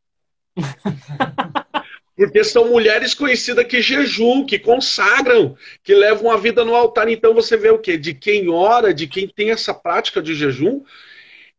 [2.15, 7.09] Porque são mulheres conhecidas que jejuam, que consagram, que levam a vida no altar.
[7.09, 7.97] Então você vê o quê?
[7.97, 10.81] De quem ora, de quem tem essa prática de jejum,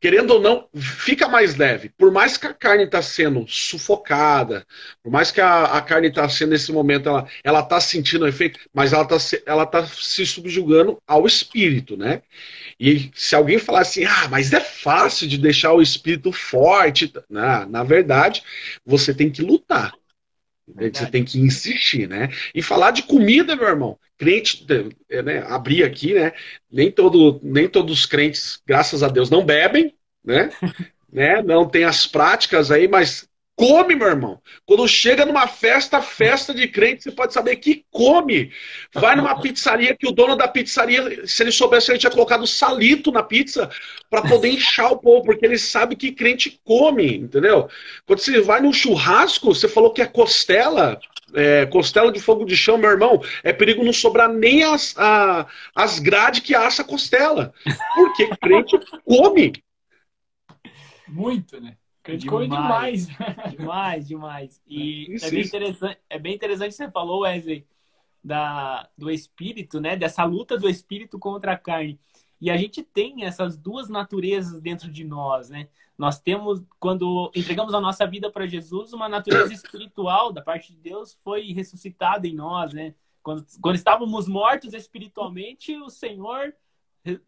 [0.01, 1.91] querendo ou não, fica mais leve.
[1.91, 4.67] Por mais que a carne está sendo sufocada,
[5.03, 8.29] por mais que a, a carne está sendo nesse momento, ela, ela tá sentindo o
[8.29, 12.23] efeito, mas ela está ela tá se subjugando ao espírito, né?
[12.79, 17.67] E se alguém falar assim, ah, mas é fácil de deixar o espírito forte, na,
[17.67, 18.43] na verdade,
[18.87, 19.93] você tem que lutar.
[20.77, 22.29] Você tem que insistir, né?
[22.55, 23.99] E falar de comida, meu irmão.
[24.19, 24.67] Crente,
[25.25, 26.33] né, abrir aqui, né?
[26.71, 29.95] Nem, todo, nem todos os crentes, graças a Deus, não bebem,
[30.25, 30.51] né?
[31.13, 31.43] né?
[31.43, 33.30] Não tem as práticas aí, mas
[33.61, 34.41] come, meu irmão.
[34.65, 38.51] Quando chega numa festa, festa de crente, você pode saber que come.
[38.95, 43.13] Vai numa pizzaria que o dono da pizzaria, se ele soubesse, ele tinha colocado salito
[43.13, 43.69] na pizza
[44.09, 47.69] para poder inchar o povo, porque ele sabe que crente come, entendeu?
[48.07, 50.99] Quando você vai num churrasco, você falou que é costela,
[51.35, 55.47] é, costela de fogo de chão, meu irmão, é perigo não sobrar nem as, a,
[55.75, 57.53] as grades que assa a costela.
[57.95, 59.53] Porque crente come.
[61.07, 61.77] Muito, né?
[62.03, 63.07] Criticou demais.
[63.07, 64.09] Demais, demais.
[64.09, 64.63] demais.
[64.67, 67.67] E isso, é, bem interessante, é bem interessante que você falou, Wesley,
[68.23, 69.97] da, do espírito, né?
[69.97, 71.99] Dessa luta do espírito contra a carne.
[72.41, 75.69] E a gente tem essas duas naturezas dentro de nós, né?
[75.99, 80.79] Nós temos, quando entregamos a nossa vida para Jesus, uma natureza espiritual da parte de
[80.79, 82.95] Deus foi ressuscitada em nós, né?
[83.23, 86.55] Quando, quando estávamos mortos espiritualmente, o Senhor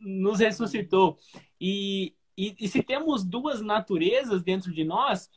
[0.00, 1.18] nos ressuscitou.
[1.60, 5.30] E e, e se temos duas naturezas dentro de nós,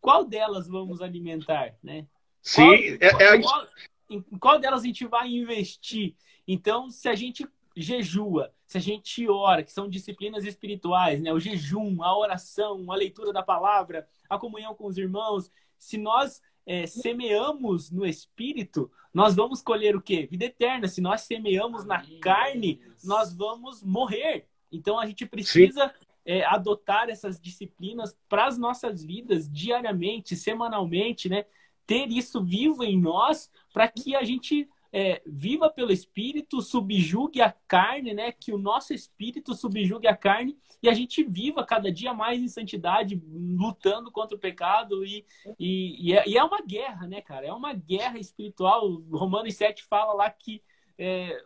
[0.00, 2.08] qual delas vamos alimentar, né?
[2.42, 3.40] Sim, qual, é, é...
[3.40, 3.66] Qual,
[4.10, 6.16] em qual delas a gente vai investir?
[6.48, 7.46] Então, se a gente
[7.76, 11.32] jejua, se a gente ora, que são disciplinas espirituais, né?
[11.32, 16.42] O jejum, a oração, a leitura da palavra, a comunhão com os irmãos, se nós
[16.66, 20.26] é, semeamos no espírito, nós vamos colher o quê?
[20.28, 20.88] Vida eterna.
[20.88, 24.48] Se nós semeamos na carne, nós vamos morrer.
[24.72, 31.28] Então a gente precisa Sim é, adotar essas disciplinas para as nossas vidas diariamente, semanalmente,
[31.28, 31.44] né?
[31.86, 37.54] Ter isso vivo em nós para que a gente é, viva pelo Espírito, subjugue a
[37.66, 38.32] carne, né?
[38.32, 42.48] Que o nosso Espírito subjugue a carne e a gente viva cada dia mais em
[42.48, 45.24] santidade, lutando contra o pecado e,
[45.58, 47.46] e, e, é, e é, uma guerra, né, cara?
[47.46, 48.88] É uma guerra espiritual.
[49.12, 50.62] Romanos 7 fala lá que
[50.98, 51.40] é,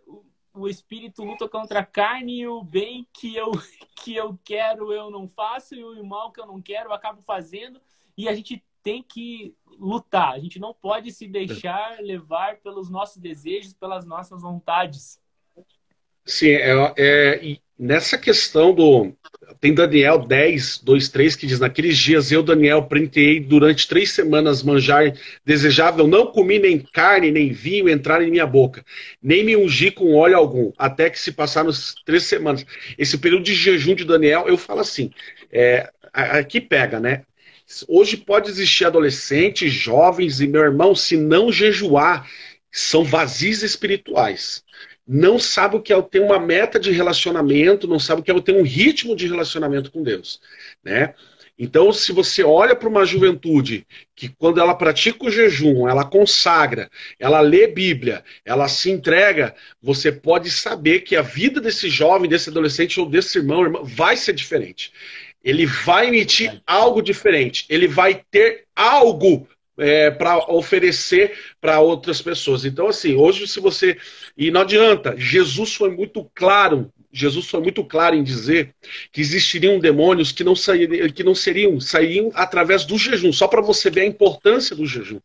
[0.55, 3.51] o espírito luta contra a carne e o bem que eu,
[4.03, 7.21] que eu quero eu não faço e o mal que eu não quero eu acabo
[7.21, 7.81] fazendo.
[8.17, 10.33] E a gente tem que lutar.
[10.35, 15.21] A gente não pode se deixar levar pelos nossos desejos, pelas nossas vontades.
[16.27, 19.13] Sim, é, é, nessa questão do.
[19.61, 24.63] Tem Daniel 10, 2, 3 que diz: Naqueles dias eu, Daniel, printei durante três semanas
[24.63, 25.13] manjar
[25.45, 28.85] desejável, não comi nem carne, nem vinho entrar em minha boca,
[29.23, 31.71] nem me ungi com óleo algum, até que se passaram
[32.07, 32.65] três semanas.
[32.99, 35.11] Esse período de jejum de Daniel, eu falo assim:
[35.53, 37.23] é, aqui pega, né?
[37.89, 42.29] Hoje pode existir adolescentes, jovens, e meu irmão, se não jejuar,
[42.71, 44.65] são vazios espirituais
[45.07, 48.41] não sabe o que é ter uma meta de relacionamento, não sabe o que é
[48.41, 50.41] ter um ritmo de relacionamento com Deus,
[50.83, 51.15] né?
[51.57, 53.87] Então, se você olha para uma juventude
[54.17, 60.11] que, quando ela pratica o jejum, ela consagra, ela lê Bíblia, ela se entrega, você
[60.11, 64.33] pode saber que a vida desse jovem, desse adolescente ou desse irmão, irmã, vai ser
[64.33, 64.93] diferente.
[65.45, 67.67] Ele vai emitir algo diferente.
[67.69, 69.47] Ele vai ter algo
[69.79, 72.65] é, para oferecer para outras pessoas.
[72.65, 73.97] Então, assim, hoje, se você.
[74.37, 78.75] E não adianta, Jesus foi muito claro Jesus foi muito claro em dizer
[79.13, 83.63] que existiriam demônios que não, sairiam, que não seriam, sairiam através do jejum, só para
[83.63, 85.21] você ver a importância do jejum.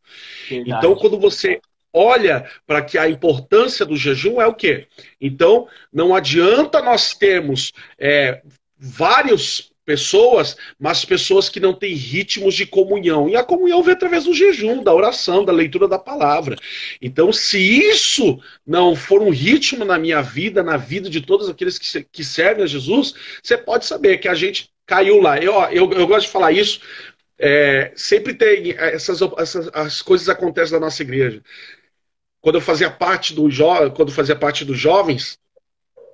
[0.48, 0.78] Verdade.
[0.78, 1.60] Então, quando você
[1.92, 4.86] olha para que a importância do jejum é o quê?
[5.20, 8.44] Então, não adianta nós termos é,
[8.78, 13.28] vários pessoas, mas pessoas que não têm ritmos de comunhão.
[13.28, 16.56] E a comunhão vem através do jejum, da oração, da leitura da palavra.
[17.02, 21.80] Então, se isso não for um ritmo na minha vida, na vida de todos aqueles
[21.80, 25.40] que, que servem a Jesus, você pode saber que a gente caiu lá.
[25.40, 26.82] Eu, eu, eu gosto de falar isso.
[27.40, 31.42] É, sempre tem essas, essas as coisas acontecem na nossa igreja.
[32.42, 33.50] Quando eu fazia parte do
[33.96, 35.40] quando fazia parte dos jovens,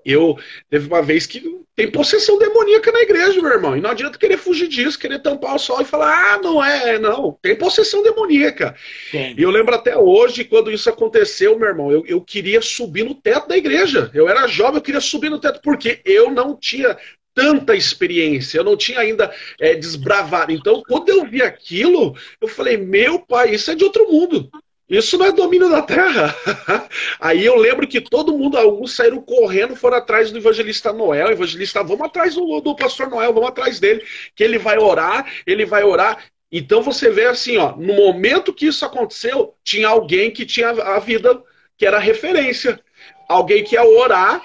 [0.06, 0.38] eu
[0.70, 3.76] teve uma vez que tem possessão demoníaca na igreja, meu irmão.
[3.76, 6.98] E não adianta querer fugir disso, querer tampar o sol e falar, ah, não é,
[6.98, 7.38] não.
[7.42, 8.76] Tem possessão demoníaca.
[9.12, 9.36] Sim.
[9.38, 13.16] E eu lembro até hoje, quando isso aconteceu, meu irmão, eu, eu queria subir no
[13.16, 14.10] teto da igreja.
[14.14, 16.98] Eu era jovem, eu queria subir no teto, porque eu não tinha
[17.34, 19.30] tanta experiência, eu não tinha ainda
[19.60, 20.54] é, desbravado.
[20.54, 24.50] Então, quando eu vi aquilo, eu falei, meu pai, isso é de outro mundo.
[24.88, 26.36] Isso não é domínio da terra.
[27.20, 31.32] Aí eu lembro que todo mundo, alguns saíram correndo, foram atrás do evangelista Noel.
[31.32, 34.04] Evangelista, vamos atrás do, do pastor Noel, vamos atrás dele,
[34.36, 36.26] que ele vai orar, ele vai orar.
[36.52, 41.00] Então você vê assim, ó, no momento que isso aconteceu, tinha alguém que tinha a
[41.00, 41.42] vida
[41.78, 42.80] que era referência.
[43.28, 44.42] Alguém que ia orar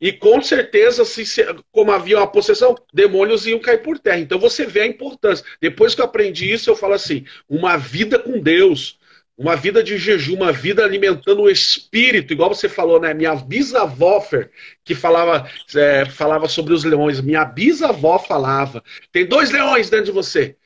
[0.00, 1.24] e com certeza, se,
[1.72, 4.20] como havia uma possessão, demônios iam cair por terra.
[4.20, 5.44] Então você vê a importância.
[5.60, 8.97] Depois que eu aprendi isso, eu falo assim: uma vida com Deus,
[9.38, 13.14] uma vida de jejum, uma vida alimentando o espírito, igual você falou, né?
[13.14, 14.50] Minha bisavó, Fer,
[14.84, 17.20] que falava, é, falava sobre os leões.
[17.20, 18.82] Minha bisavó falava:
[19.12, 20.56] tem dois leões dentro de você.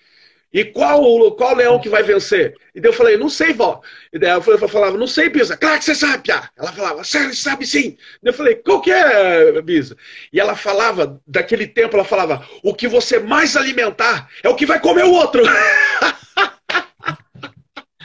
[0.53, 2.55] E qual, qual leão que vai vencer?
[2.75, 3.81] E daí eu falei, não sei, vó.
[4.13, 5.57] E daí eu falava, não sei, Bisa.
[5.57, 6.43] Claro que você sabe, Pia.
[6.59, 7.97] Ela falava, você sabe sim.
[8.23, 9.97] E eu falei, qual que é, Bisa?
[10.31, 14.67] E ela falava, daquele tempo, ela falava, o que você mais alimentar é o que
[14.67, 15.43] vai comer o outro.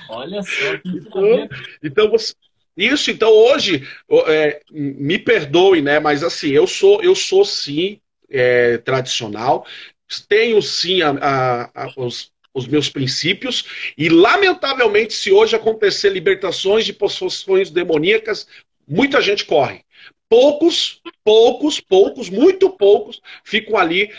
[0.09, 0.73] Olha só.
[0.85, 1.49] Então,
[1.83, 2.33] então você,
[2.77, 3.87] isso, então hoje,
[4.27, 5.99] é, me perdoe, né?
[5.99, 7.99] Mas assim, eu sou, eu sou sim
[8.29, 9.65] é, tradicional,
[10.27, 13.65] tenho sim a, a, a, os, os meus princípios,
[13.97, 18.47] e lamentavelmente, se hoje acontecer libertações de possessões demoníacas,
[18.87, 19.81] muita gente corre.
[20.29, 24.11] Poucos, poucos, poucos, muito poucos ficam ali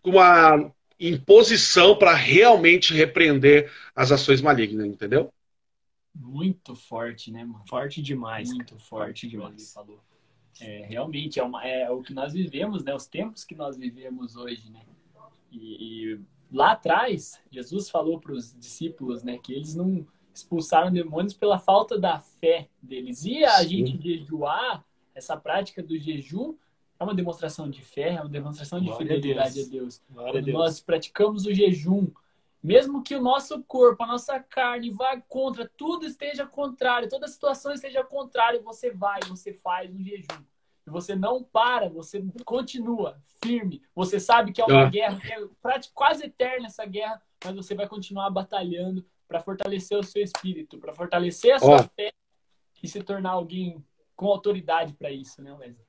[0.00, 5.30] com uma imposição para realmente repreender as ações malignas, entendeu?
[6.18, 7.62] Muito forte, né, mano?
[7.68, 8.50] Forte demais.
[8.50, 8.80] Muito cara.
[8.80, 9.72] forte demais.
[9.72, 10.00] Falou.
[10.60, 12.94] É, realmente, é, uma, é o que nós vivemos, né?
[12.94, 14.82] Os tempos que nós vivemos hoje, né?
[15.52, 19.38] E, e lá atrás, Jesus falou para os discípulos, né?
[19.38, 23.24] Que eles não expulsaram demônios pela falta da fé deles.
[23.24, 23.68] E a Sim.
[23.68, 26.54] gente jejuar, essa prática do jejum,
[26.98, 29.66] é uma demonstração de fé, é uma demonstração de Glória fidelidade a Deus.
[29.66, 30.02] A Deus.
[30.14, 30.58] Quando Deus.
[30.58, 32.08] nós praticamos o jejum,
[32.66, 37.72] mesmo que o nosso corpo, a nossa carne vá contra, tudo esteja contrário, toda situação
[37.72, 40.42] esteja contrária, você vai, você faz um jejum.
[40.84, 43.80] E você não para, você continua firme.
[43.94, 44.90] Você sabe que é uma ah.
[44.90, 45.48] guerra, que é
[45.94, 50.92] quase eterna essa guerra, mas você vai continuar batalhando para fortalecer o seu espírito, para
[50.92, 52.12] fortalecer a sua fé
[52.82, 53.80] e se tornar alguém
[54.16, 55.85] com autoridade para isso, né, Wesley?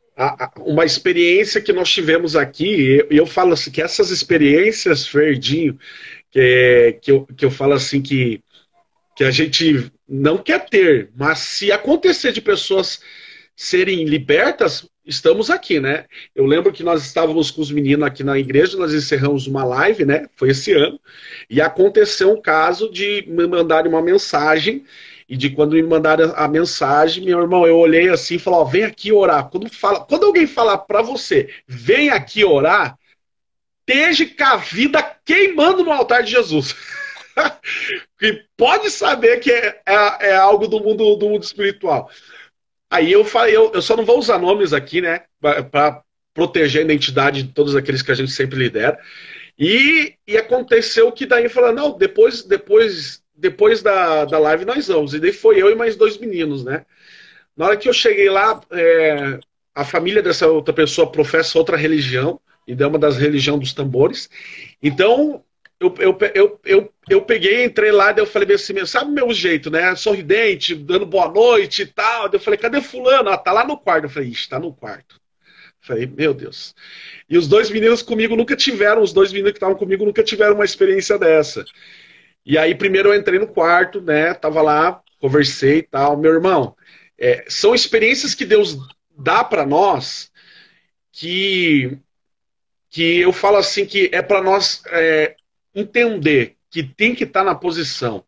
[0.59, 5.77] Uma experiência que nós tivemos aqui, e eu falo assim, que essas experiências, Ferdinho,
[6.31, 8.41] que, que, eu, que eu falo assim que,
[9.15, 12.99] que a gente não quer ter, mas se acontecer de pessoas
[13.55, 16.05] serem libertas, estamos aqui, né?
[16.35, 20.03] Eu lembro que nós estávamos com os meninos aqui na igreja, nós encerramos uma live,
[20.03, 20.27] né?
[20.35, 20.99] Foi esse ano,
[21.49, 24.83] e aconteceu um caso de me mandarem uma mensagem
[25.27, 28.63] e de quando me mandaram a mensagem, meu irmão, eu olhei assim e falei, ó,
[28.63, 29.49] vem aqui orar.
[29.49, 32.97] Quando, fala, quando alguém falar para você, vem aqui orar,
[33.87, 36.75] esteja com a vida queimando no altar de Jesus.
[38.17, 42.09] que pode saber que é, é, é, algo do mundo, do mundo espiritual.
[42.89, 45.23] Aí eu falei, eu, eu só não vou usar nomes aqui, né?
[45.41, 46.01] Para
[46.33, 48.97] proteger a identidade de todos aqueles que a gente sempre lidera.
[49.59, 55.13] E, e aconteceu que daí falou, não, depois, depois, depois da, da live nós vamos.
[55.13, 56.85] E daí foi eu e mais dois meninos, né?
[57.55, 59.39] Na hora que eu cheguei lá, é,
[59.73, 64.29] a família dessa outra pessoa professa outra religião e é uma das religiões dos tambores.
[64.81, 65.43] Então,
[65.79, 69.31] eu, eu, eu, eu, eu peguei, entrei lá, daí eu falei assim, sabe o meu
[69.31, 69.95] jeito, né?
[69.95, 72.27] Sorridente, dando boa noite e tal.
[72.27, 73.29] Daí eu falei, cadê fulano?
[73.29, 74.05] Ah, tá lá no quarto.
[74.05, 75.19] Eu falei, ixi, tá no quarto.
[75.79, 76.75] Falei, meu Deus.
[77.29, 80.55] E os dois meninos comigo nunca tiveram, os dois meninos que estavam comigo nunca tiveram
[80.55, 81.63] uma experiência dessa.
[82.47, 84.33] E aí, primeiro eu entrei no quarto, né?
[84.33, 86.15] Tava lá, conversei e tal.
[86.15, 86.77] Meu irmão,
[87.19, 88.77] é, são experiências que Deus
[89.17, 90.31] dá para nós
[91.11, 91.97] que,
[92.89, 95.35] que eu falo assim que é para nós é,
[95.75, 98.23] entender que tem que estar tá na posição.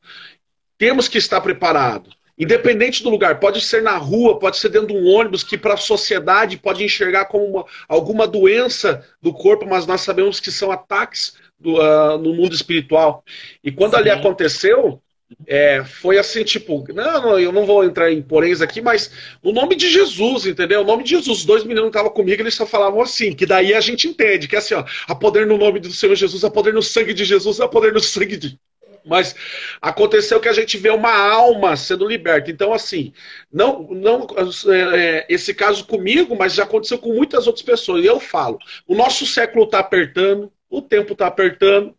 [0.77, 2.09] Temos que estar preparado.
[2.37, 5.75] Independente do lugar, pode ser na rua, pode ser dentro de um ônibus, que para
[5.75, 10.71] a sociedade pode enxergar como uma, alguma doença do corpo, mas nós sabemos que são
[10.71, 13.23] ataques do, uh, no mundo espiritual.
[13.63, 13.97] E quando Sim.
[13.97, 15.01] ali aconteceu,
[15.45, 19.11] é, foi assim, tipo, não, não, eu não vou entrar em poréns aqui, mas
[19.43, 20.81] o nome de Jesus, entendeu?
[20.81, 23.73] O nome de Jesus, os dois meninos estavam comigo, eles só falavam assim, que daí
[23.73, 26.49] a gente entende, que é assim, ó, há poder no nome do Senhor Jesus, há
[26.49, 28.59] poder no sangue de Jesus, há poder no sangue de.
[29.05, 29.33] Mas
[29.81, 32.51] aconteceu que a gente vê uma alma sendo liberta.
[32.51, 33.13] Então, assim,
[33.51, 34.27] não, não
[34.67, 38.03] é, é esse caso comigo, mas já aconteceu com muitas outras pessoas.
[38.03, 41.95] E eu falo, o nosso século está apertando, o tempo está apertando,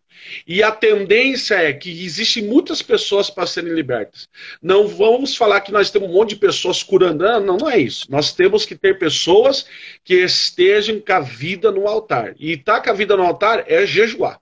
[0.46, 4.28] e a tendência é que existem muitas pessoas para serem libertas.
[4.62, 7.24] Não vamos falar que nós temos um monte de pessoas curando.
[7.24, 8.06] Não, não é isso.
[8.10, 9.66] Nós temos que ter pessoas
[10.04, 12.34] que estejam com a vida no altar.
[12.38, 14.38] E estar tá com a vida no altar é jejuar.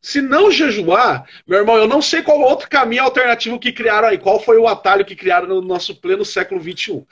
[0.00, 4.18] Se não jejuar, meu irmão, eu não sei qual outro caminho alternativo que criaram aí,
[4.18, 7.02] qual foi o atalho que criaram no nosso pleno século XXI.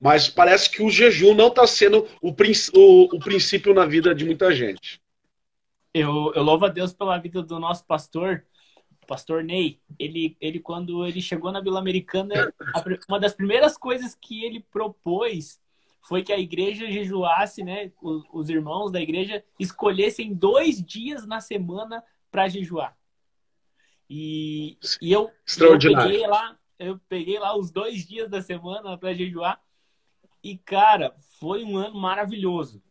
[0.00, 4.24] Mas parece que o jejum não está sendo o, o, o princípio na vida de
[4.24, 4.98] muita gente.
[5.98, 8.44] Eu, eu louvo a Deus pela vida do nosso pastor,
[9.02, 9.80] o pastor Ney.
[9.98, 12.52] Ele, ele, quando ele chegou na Vila Americana,
[13.08, 15.60] uma das primeiras coisas que ele propôs
[16.00, 17.92] foi que a igreja jejuasse, né?
[18.00, 22.96] Os, os irmãos da igreja escolhessem dois dias na semana para jejuar.
[24.08, 25.30] E, e eu,
[25.60, 29.60] eu peguei lá, eu peguei lá os dois dias da semana para jejuar.
[30.42, 32.82] E, cara, foi um ano maravilhoso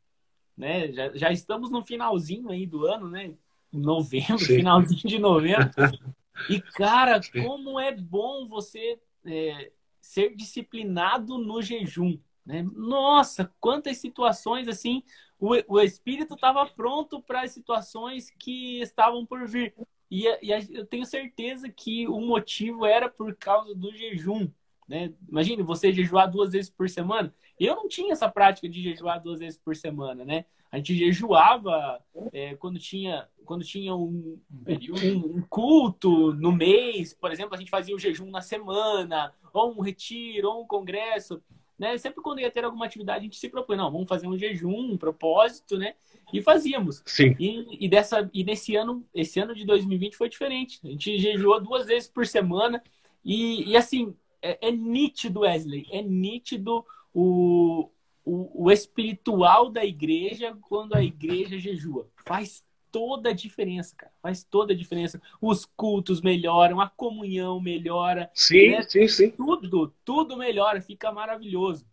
[0.58, 0.91] né?
[0.91, 3.34] Já, já estamos no finalzinho aí do ano, né?
[3.72, 4.58] Novembro, Sim.
[4.58, 5.70] finalzinho de novembro.
[6.47, 7.43] E, cara, Sim.
[7.43, 12.18] como é bom você é, ser disciplinado no jejum.
[12.45, 12.64] Né?
[12.76, 15.01] Nossa, quantas situações assim,
[15.39, 19.74] o, o espírito estava pronto para as situações que estavam por vir.
[20.10, 24.47] E, e, eu tenho certeza que o motivo era por causa do jejum.
[24.88, 25.14] Né?
[25.28, 27.34] Imagine você jejuar duas vezes por semana.
[27.60, 30.46] Eu não tinha essa prática de jejuar duas vezes por semana, né?
[30.72, 32.00] A gente jejuava
[32.34, 37.72] é, quando tinha, quando tinha um, um, um, culto no mês, por exemplo, a gente
[37.72, 41.42] fazia o jejum na semana, ou um retiro, ou um congresso.
[41.80, 41.98] Né?
[41.98, 44.94] Sempre quando ia ter alguma atividade, a gente se propõe, não, vamos fazer um jejum,
[44.94, 45.96] um propósito, né?
[46.34, 47.02] E fazíamos.
[47.06, 47.36] Sim.
[47.40, 50.80] E, e, dessa, e nesse ano, esse ano de 2020 foi diferente.
[50.84, 52.84] A gente jejuou duas vezes por semana.
[53.24, 57.90] E, e assim, é, é nítido, Wesley, é nítido o,
[58.24, 62.08] o, o espiritual da igreja quando a igreja jejua.
[62.26, 64.12] Faz toda a diferença, cara.
[64.22, 65.22] Faz toda a diferença.
[65.42, 68.30] Os cultos melhoram, a comunhão melhora.
[68.34, 68.84] Sim, né?
[68.84, 69.32] sim, sim.
[69.32, 71.86] Tudo, tudo melhora, fica maravilhoso.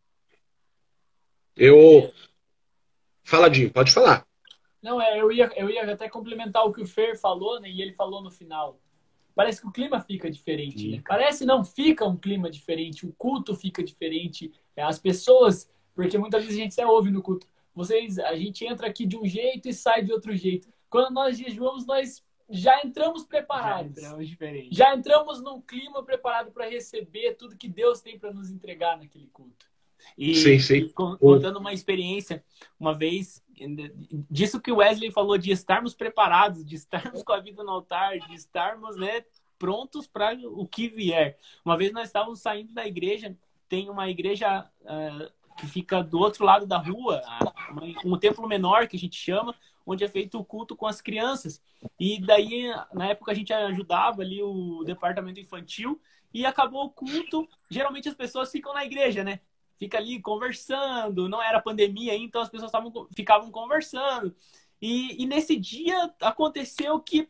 [1.56, 2.12] Eu.
[3.22, 4.26] Fala, Dinho, pode falar.
[4.82, 7.70] Não, é, eu ia, eu ia até complementar o que o Fer falou, né?
[7.70, 8.78] E ele falou no final
[9.34, 10.88] parece que o clima fica diferente.
[10.88, 11.02] Né?
[11.06, 16.42] Parece não, fica um clima diferente, o culto fica diferente, é, as pessoas, porque muitas
[16.42, 19.68] vezes a gente até ouve no culto, vocês, a gente entra aqui de um jeito
[19.68, 20.68] e sai de outro jeito.
[20.88, 23.96] Quando nós jejuamos, nós já entramos preparados.
[23.96, 24.68] Já entramos diferente.
[24.70, 29.26] Já entramos num clima preparado para receber tudo que Deus tem para nos entregar naquele
[29.26, 29.66] culto.
[30.16, 30.74] E, sim, sim.
[30.74, 32.44] E contando uma experiência,
[32.78, 33.42] uma vez,
[34.30, 38.18] disso que o Wesley falou, de estarmos preparados, de estarmos com a vida no altar,
[38.18, 39.24] de estarmos né,
[39.58, 41.38] prontos para o que vier.
[41.64, 43.36] Uma vez nós estávamos saindo da igreja,
[43.68, 47.22] tem uma igreja uh, que fica do outro lado da rua,
[48.04, 49.54] um templo menor que a gente chama,
[49.86, 51.62] onde é feito o culto com as crianças.
[51.98, 56.00] E daí, na época, a gente ajudava ali o departamento infantil
[56.32, 57.48] e acabou o culto.
[57.70, 59.40] Geralmente as pessoas ficam na igreja, né?
[59.78, 64.34] Fica ali conversando, não era pandemia, então as pessoas tavam, ficavam conversando.
[64.80, 67.28] E, e nesse dia aconteceu que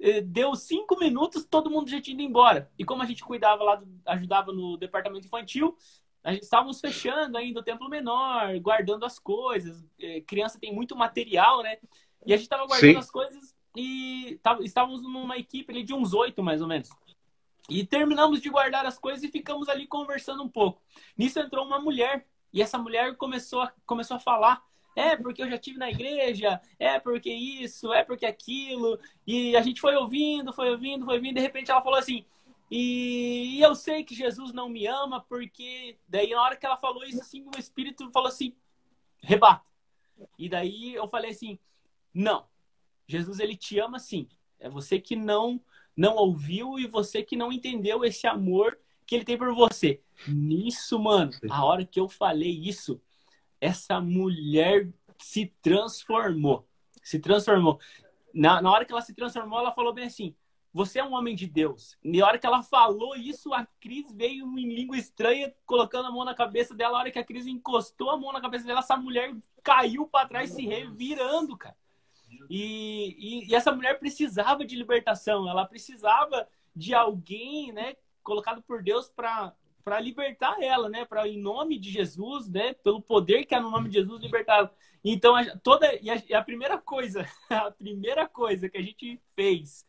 [0.00, 2.70] eh, deu cinco minutos, todo mundo já tinha ido embora.
[2.78, 5.76] E como a gente cuidava lá, ajudava no departamento infantil,
[6.22, 9.84] a gente, estávamos fechando ainda o templo menor, guardando as coisas.
[9.98, 11.78] Eh, criança tem muito material, né?
[12.26, 12.98] E a gente estava guardando Sim.
[12.98, 16.88] as coisas e estávamos numa equipe ali de uns oito, mais ou menos.
[17.68, 20.82] E terminamos de guardar as coisas e ficamos ali conversando um pouco.
[21.16, 24.62] Nisso entrou uma mulher e essa mulher começou a, começou a falar.
[24.96, 28.98] É porque eu já tive na igreja, é porque isso, é porque aquilo.
[29.26, 31.34] E a gente foi ouvindo, foi ouvindo, foi ouvindo.
[31.34, 32.24] De repente ela falou assim:
[32.70, 35.98] e eu sei que Jesus não me ama, porque.
[36.08, 38.54] Daí, na hora que ela falou isso, assim, o Espírito falou assim:
[39.20, 39.64] rebata.
[40.38, 41.58] E daí eu falei assim:
[42.12, 42.46] não,
[43.06, 44.28] Jesus ele te ama sim.
[44.58, 45.60] É você que não
[45.96, 50.00] não ouviu e você que não entendeu esse amor que ele tem por você.
[50.26, 53.00] Nisso, mano, a hora que eu falei isso,
[53.60, 54.88] essa mulher
[55.18, 56.66] se transformou.
[57.02, 57.78] Se transformou.
[58.32, 60.34] Na, na hora que ela se transformou, ela falou bem assim:
[60.72, 61.96] Você é um homem de Deus.
[62.02, 66.10] E na hora que ela falou isso, a Cris veio em língua estranha, colocando a
[66.10, 66.94] mão na cabeça dela.
[66.94, 70.28] Na hora que a Cris encostou a mão na cabeça dela, essa mulher caiu para
[70.28, 71.76] trás, se revirando, cara.
[72.48, 78.82] E, e, e, essa mulher precisava de libertação, ela precisava de alguém, né, colocado por
[78.82, 79.52] Deus para
[79.84, 81.04] para libertar ela, né?
[81.04, 82.72] Para em nome de Jesus, né?
[82.72, 84.70] Pelo poder que há no nome de Jesus libertá-la.
[85.04, 89.20] Então a, toda e a, e a, primeira coisa, a primeira coisa que a gente
[89.36, 89.86] fez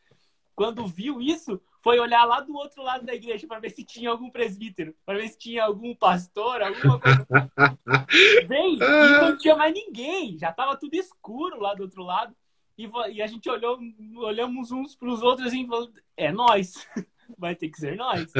[0.53, 4.09] quando viu isso foi olhar lá do outro lado da igreja para ver se tinha
[4.09, 7.27] algum presbítero, para ver se tinha algum pastor, alguma coisa.
[8.47, 12.35] Vem, e não tinha mais ninguém, já estava tudo escuro lá do outro lado.
[12.75, 13.77] E, e a gente olhou,
[14.15, 16.73] olhamos uns para os outros assim, falando, é nós.
[17.37, 18.33] vai ter que ser nós.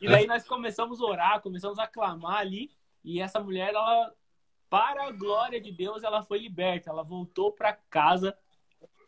[0.00, 2.70] e daí nós começamos a orar, começamos a clamar ali,
[3.04, 4.10] e essa mulher, ela,
[4.70, 8.34] para a glória de Deus, ela foi liberta, ela voltou para casa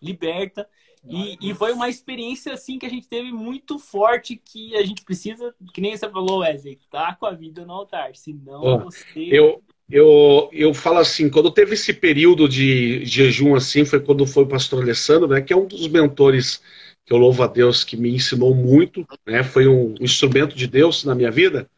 [0.02, 0.68] liberta.
[1.08, 5.02] E, e, foi uma experiência assim que a gente teve muito forte que a gente
[5.02, 9.18] precisa, que nem você falou, Wesley, tá com a vida no altar, senão oh, você.
[9.18, 14.44] Eu, eu, eu falo assim, quando teve esse período de jejum assim, foi quando foi
[14.44, 16.62] o pastor Alessandro, né, que é um dos mentores
[17.04, 19.42] que eu louvo a Deus, que me ensinou muito, né?
[19.42, 21.68] Foi um, instrumento de Deus na minha vida.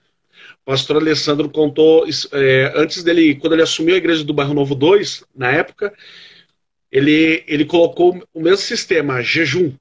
[0.63, 4.75] O pastor Alessandro contou, é, antes dele, quando ele assumiu a igreja do Bairro Novo
[4.75, 5.95] 2, na época,
[6.95, 9.75] ele, ele colocou o mesmo sistema, jejum,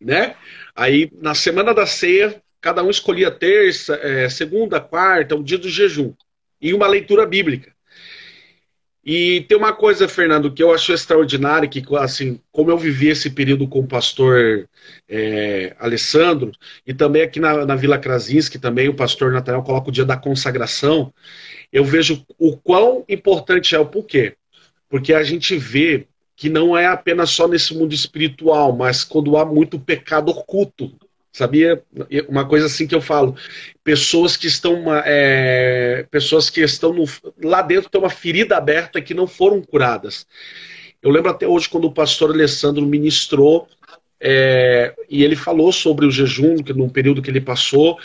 [0.00, 0.34] né?
[0.74, 5.68] Aí, na semana da ceia, cada um escolhia terça, é, segunda, quarta, o dia do
[5.68, 6.12] jejum,
[6.60, 7.72] e uma leitura bíblica.
[9.04, 13.30] E tem uma coisa, Fernando, que eu acho extraordinário, que assim, como eu vivi esse
[13.30, 14.68] período com o pastor
[15.08, 16.50] é, Alessandro,
[16.84, 20.16] e também aqui na, na Vila Krasinski, também o pastor Nathanael coloca o dia da
[20.16, 21.14] consagração,
[21.72, 24.34] eu vejo o quão importante é o porquê.
[24.88, 29.44] Porque a gente vê que não é apenas só nesse mundo espiritual, mas quando há
[29.44, 30.92] muito pecado oculto
[31.34, 31.82] Sabia?
[32.28, 33.34] Uma coisa assim que eu falo.
[33.82, 34.84] Pessoas que estão.
[35.04, 37.04] É, pessoas que estão no,
[37.42, 40.28] lá dentro tem uma ferida aberta que não foram curadas.
[41.02, 43.66] Eu lembro até hoje quando o pastor Alessandro ministrou
[44.20, 47.98] é, e ele falou sobre o jejum, que num período que ele passou,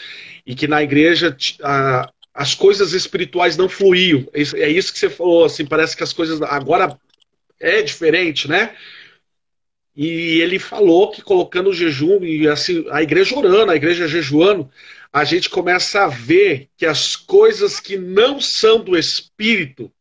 [0.44, 4.26] e que na igreja a, as coisas espirituais não fluíam.
[4.34, 6.98] É isso que você falou, assim, parece que as coisas agora
[7.60, 8.76] é diferente, né?
[9.96, 14.70] E ele falou que colocando o jejum e assim, a igreja orando, a igreja jejuando,
[15.12, 19.92] a gente começa a ver que as coisas que não são do espírito,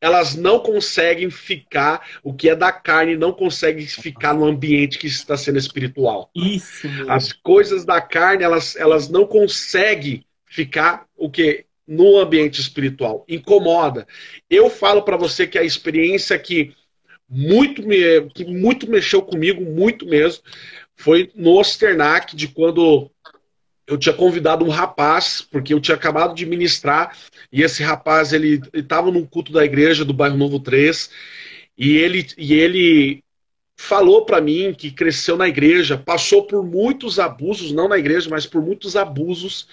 [0.00, 5.06] elas não conseguem ficar, o que é da carne não consegue ficar no ambiente que
[5.06, 6.30] está sendo espiritual.
[6.34, 6.88] Isso.
[6.88, 7.12] Mesmo.
[7.12, 13.24] As coisas da carne, elas, elas não conseguem ficar o que no ambiente espiritual.
[13.28, 14.06] Incomoda.
[14.50, 16.74] Eu falo para você que a experiência que
[17.28, 20.42] muito me, que muito mexeu comigo, muito mesmo,
[20.94, 23.10] foi no Osternac, de quando
[23.86, 27.16] eu tinha convidado um rapaz, porque eu tinha acabado de ministrar,
[27.52, 31.10] e esse rapaz, ele estava num culto da igreja do bairro Novo 3,
[31.78, 33.22] e ele, e ele
[33.78, 38.46] falou para mim que cresceu na igreja, passou por muitos abusos, não na igreja, mas
[38.46, 39.68] por muitos abusos,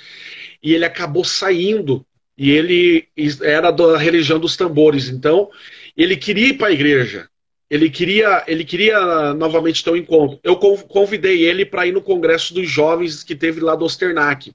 [0.61, 2.05] e ele acabou saindo,
[2.37, 3.07] e ele
[3.41, 5.49] era da religião dos tambores, então
[5.95, 7.29] ele queria ir para a igreja,
[7.73, 10.39] ele queria, ele queria novamente ter um encontro.
[10.43, 14.53] Eu convidei ele para ir no congresso dos jovens que teve lá do Osternac.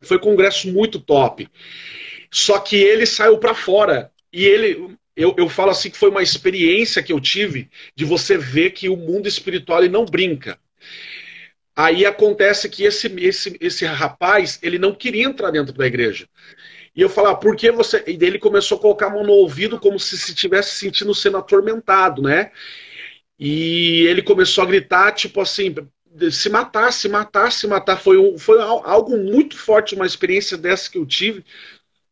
[0.00, 1.46] Foi um congresso muito top.
[2.30, 4.10] Só que ele saiu para fora.
[4.32, 8.38] E ele, eu, eu falo assim que foi uma experiência que eu tive de você
[8.38, 10.58] ver que o mundo espiritual ele não brinca.
[11.76, 16.26] Aí acontece que esse, esse, esse rapaz ele não queria entrar dentro da igreja.
[16.94, 18.04] E eu falava, por que você.
[18.06, 21.36] E ele começou a colocar a mão no ouvido como se se estivesse sentindo sendo
[21.38, 22.52] atormentado, né?
[23.38, 25.74] E ele começou a gritar, tipo assim,
[26.30, 27.96] se matar, se matar, se matar.
[27.98, 31.44] Foi, um, foi algo muito forte, uma experiência dessa que eu tive.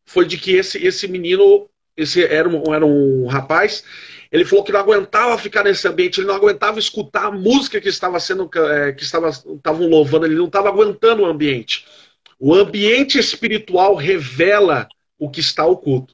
[0.05, 3.85] Foi de que esse, esse menino, esse era um, era um rapaz,
[4.33, 7.89] ele falou que não aguentava ficar nesse ambiente, ele não aguentava escutar a música que
[7.89, 11.87] estava sendo, é, que estava, estavam louvando, ele não estava aguentando o ambiente.
[12.45, 16.13] O ambiente espiritual revela o que está oculto.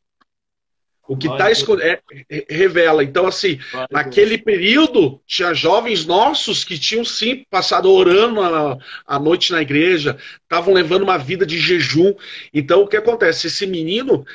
[1.08, 1.88] O que está escondido
[2.28, 3.02] é, revela.
[3.02, 3.58] Então, assim,
[3.90, 8.76] naquele período, tinha jovens nossos que tinham sim passado orando a,
[9.06, 12.14] a noite na igreja, estavam levando uma vida de jejum.
[12.52, 13.46] Então, o que acontece?
[13.46, 14.26] Esse menino,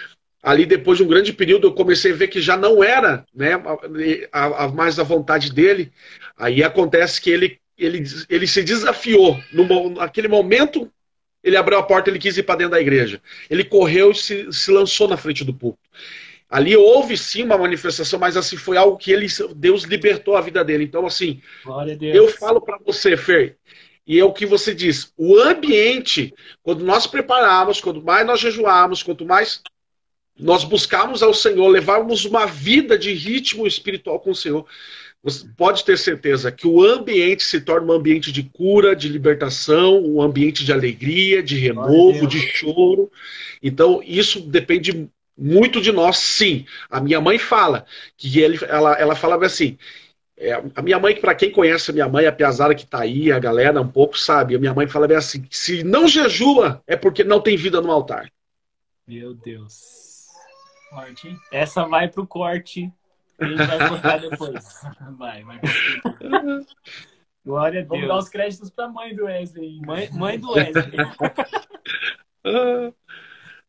[0.42, 3.52] ali depois de um grande período, eu comecei a ver que já não era né,
[4.32, 5.92] a, a mais a vontade dele.
[6.36, 9.40] Aí acontece que ele, ele, ele se desafiou.
[9.54, 10.92] No, naquele momento
[11.44, 13.22] ele abriu a porta, ele quis ir para dentro da igreja.
[13.50, 15.90] Ele correu e se, se lançou na frente do púlpito.
[16.50, 20.64] Ali houve sim uma manifestação, mas assim foi algo que ele, Deus libertou a vida
[20.64, 20.84] dele.
[20.84, 21.42] Então, assim,
[22.14, 23.58] eu falo para você, Fer,
[24.06, 29.02] e é o que você diz, o ambiente, quando nós preparamos, quanto mais nós jejuamos,
[29.02, 29.62] quanto mais
[30.38, 34.66] nós buscarmos ao Senhor, levarmos uma vida de ritmo espiritual com o Senhor,
[35.24, 40.04] você pode ter certeza que o ambiente se torna um ambiente de cura, de libertação,
[40.04, 43.10] um ambiente de alegria, de renovo, de choro.
[43.62, 46.66] Então, isso depende muito de nós, sim.
[46.90, 47.86] A minha mãe fala
[48.18, 49.78] que ele, ela, ela falava assim.
[50.36, 53.32] É, a minha mãe, para quem conhece a minha mãe, a Piazara que está aí,
[53.32, 57.24] a galera um pouco sabe, a minha mãe falava assim: se não jejua, é porque
[57.24, 58.30] não tem vida no altar.
[59.08, 60.28] Meu Deus.
[60.90, 61.38] Corte.
[61.52, 62.92] Essa vai pro corte.
[63.40, 64.82] A gente vai cortar depois.
[65.18, 65.60] vai, vai.
[67.46, 67.90] Glória a Deus.
[67.90, 69.82] Vamos dar os créditos para a mãe do Wesley.
[69.82, 70.98] Mãe, mãe do Wesley.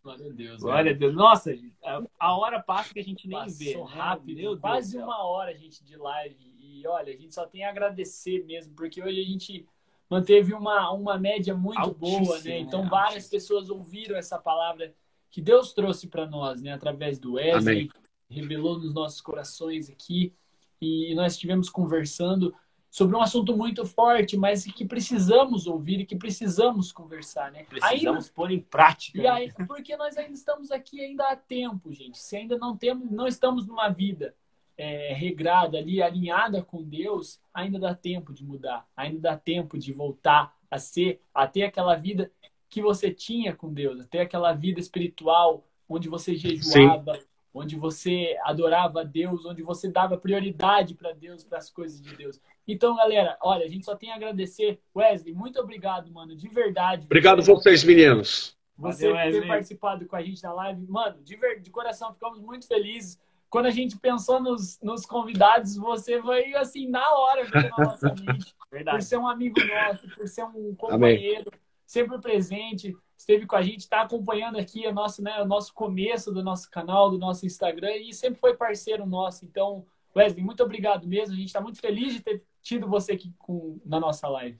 [0.02, 0.60] Glória a Deus.
[0.60, 1.14] Glória a Deus.
[1.14, 3.74] Nossa, a, a, hora passa que a gente nem Passou vê.
[3.74, 3.84] Né?
[3.86, 4.36] rápido.
[4.36, 6.36] Meu quase uma hora, gente, de live.
[6.60, 9.66] E olha, a gente só tem a agradecer mesmo, porque hoje a gente
[10.10, 12.58] manteve uma, uma média muito Altíssimo, boa, né?
[12.58, 12.88] Então né?
[12.90, 13.30] várias Altíssimo.
[13.30, 14.94] pessoas ouviram essa palavra
[15.30, 16.72] que Deus trouxe para nós, né?
[16.72, 17.90] Através do Wesley, Amém.
[18.35, 20.35] Revelou nos nossos corações aqui.
[20.80, 22.55] E nós estivemos conversando
[22.91, 27.64] sobre um assunto muito forte, mas que precisamos ouvir e que precisamos conversar, né?
[27.64, 28.35] Precisamos ainda...
[28.35, 29.20] pôr em prática.
[29.20, 32.18] E aí, porque nós ainda estamos aqui ainda há tempo, gente.
[32.18, 34.35] Se ainda não temos, não estamos numa vida
[34.76, 39.93] é, regrada ali, alinhada com Deus, ainda dá tempo de mudar, ainda dá tempo de
[39.93, 42.30] voltar a ser, a ter aquela vida
[42.68, 47.22] que você tinha com Deus, a ter aquela vida espiritual onde você jejuava, Sim.
[47.55, 52.16] Onde você adorava a Deus, onde você dava prioridade para Deus, para as coisas de
[52.16, 52.40] Deus.
[52.66, 54.80] Então, galera, olha, a gente só tem a agradecer.
[54.94, 57.05] Wesley, muito obrigado, mano, de verdade.
[57.05, 58.57] Obrigado você, vocês, meninos.
[58.76, 60.84] Você Valeu, ter participado com a gente na live.
[60.88, 63.20] Mano, de, ver, de coração, ficamos muito felizes.
[63.48, 68.52] Quando a gente pensou nos, nos convidados, você veio assim, na hora, na nossa mente.
[68.68, 68.96] Verdade.
[68.96, 71.61] Por ser um amigo nosso, por ser um companheiro, Amém.
[71.86, 76.32] sempre presente, esteve com a gente, está acompanhando aqui o nosso, né, o nosso começo
[76.32, 79.44] do nosso canal, do nosso Instagram, e sempre foi parceiro nosso.
[79.44, 79.84] Então,
[80.16, 81.34] Wesley, muito obrigado mesmo.
[81.34, 84.58] A gente está muito feliz de ter tido você aqui com, na nossa live.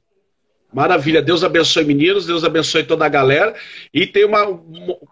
[0.73, 3.55] Maravilha, Deus abençoe meninos, Deus abençoe toda a galera.
[3.93, 4.45] E tem uma,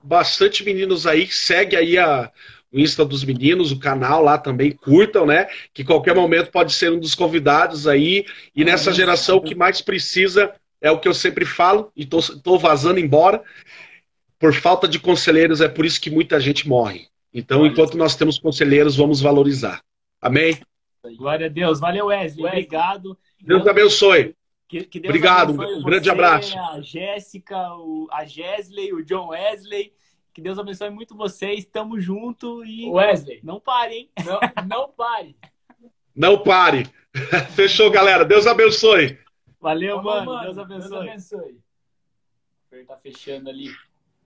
[0.02, 2.32] bastante meninos aí, segue aí a,
[2.72, 5.46] o Insta dos meninos, o canal lá também, curtam, né?
[5.72, 8.24] Que qualquer momento pode ser um dos convidados aí.
[8.56, 10.52] E nessa geração o que mais precisa
[10.82, 13.42] é o que eu sempre falo, e tô vazando embora.
[14.38, 17.06] Por falta de conselheiros, é por isso que muita gente morre.
[17.32, 19.80] Então, enquanto nós temos conselheiros, vamos valorizar.
[20.20, 20.60] Amém?
[21.16, 21.78] Glória a Deus.
[21.78, 22.44] Valeu, Wesley.
[22.44, 22.62] Wesley.
[22.64, 23.18] Obrigado.
[23.40, 24.34] Deus abençoe.
[24.68, 25.54] Que, que Deus Obrigado.
[25.54, 26.58] Abençoe um grande abraço.
[26.58, 29.92] A Jéssica, o, a Gesley, o John Wesley.
[30.34, 31.64] Que Deus abençoe muito vocês.
[31.64, 32.90] Tamo junto e.
[32.90, 33.40] Wesley.
[33.44, 34.10] Não pare, hein?
[34.24, 35.36] Não, não pare.
[36.14, 36.86] Não pare.
[37.54, 38.24] Fechou, galera.
[38.24, 39.18] Deus abençoe.
[39.62, 40.26] Valeu, mano.
[40.26, 40.42] mano.
[40.42, 40.90] Deus abençoe.
[40.90, 41.52] Deus abençoe.
[41.52, 43.68] O Fer tá fechando ali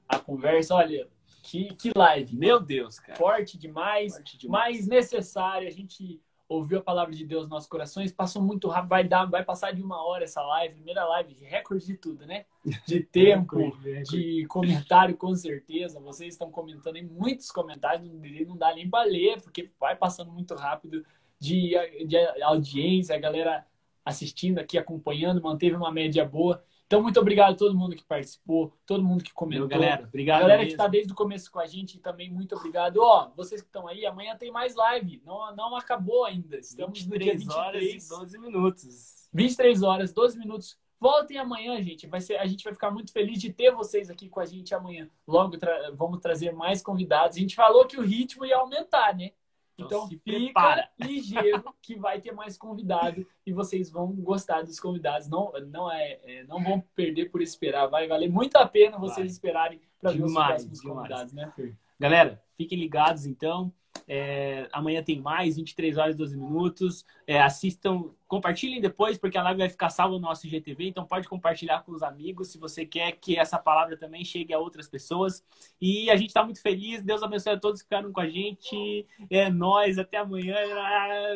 [0.08, 0.74] a conversa.
[0.74, 1.06] Olha,
[1.42, 2.34] que, que live.
[2.34, 3.18] Meu Deus, cara.
[3.18, 4.78] Forte demais, Forte demais.
[4.78, 5.68] mas necessário.
[5.68, 9.24] A gente ouviu a palavra de Deus nos nossos corações, passou muito rápido, vai dar,
[9.26, 12.46] vai passar de uma hora essa live, primeira live, recorde de tudo, né?
[12.86, 13.76] De tempo,
[14.08, 16.00] de comentário, com certeza.
[16.00, 18.08] Vocês estão comentando em muitos comentários,
[18.46, 21.04] não dá nem para ler, porque vai passando muito rápido
[21.38, 21.74] de,
[22.06, 23.66] de audiência, a galera
[24.06, 26.62] assistindo aqui, acompanhando, manteve uma média boa.
[26.86, 29.66] Então, muito obrigado a todo mundo que participou, todo mundo que comentou.
[29.66, 30.42] Meu, galera, obrigado.
[30.42, 30.68] Galera mesmo.
[30.68, 32.98] que está desde o começo com a gente também, muito obrigado.
[32.98, 35.20] Ó, vocês que estão aí, amanhã tem mais live.
[35.26, 36.56] Não, não acabou ainda.
[36.56, 37.66] Estamos 23 no dia 23.
[37.66, 39.28] horas e 12 minutos.
[39.32, 40.78] 23 horas, 12 minutos.
[41.00, 42.06] Voltem amanhã, gente.
[42.06, 44.72] Vai ser, a gente vai ficar muito feliz de ter vocês aqui com a gente
[44.72, 45.10] amanhã.
[45.26, 47.36] Logo tra vamos trazer mais convidados.
[47.36, 49.32] A gente falou que o ritmo ia aumentar, né?
[49.78, 55.28] Então, então fica ligeiro que vai ter mais convidado e vocês vão gostar dos convidados.
[55.28, 57.86] Não, não, é, é não vão perder por esperar.
[57.86, 59.26] Vai valer muito a pena vocês vai.
[59.26, 61.76] esperarem para ver os próximos convidados, né, Fer?
[61.98, 63.72] Galera, fiquem ligados então.
[64.08, 67.04] É, amanhã tem mais, 23 horas e 12 minutos.
[67.26, 70.88] É, assistam, compartilhem depois, porque a live vai ficar salva no nosso IGTV.
[70.88, 74.58] Então pode compartilhar com os amigos se você quer que essa palavra também chegue a
[74.58, 75.44] outras pessoas.
[75.80, 77.02] E a gente está muito feliz.
[77.02, 79.06] Deus abençoe a todos que ficaram com a gente.
[79.30, 79.98] É nós.
[79.98, 80.56] Até amanhã.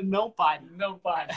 [0.03, 0.65] Não pare.
[0.71, 1.29] Não pare.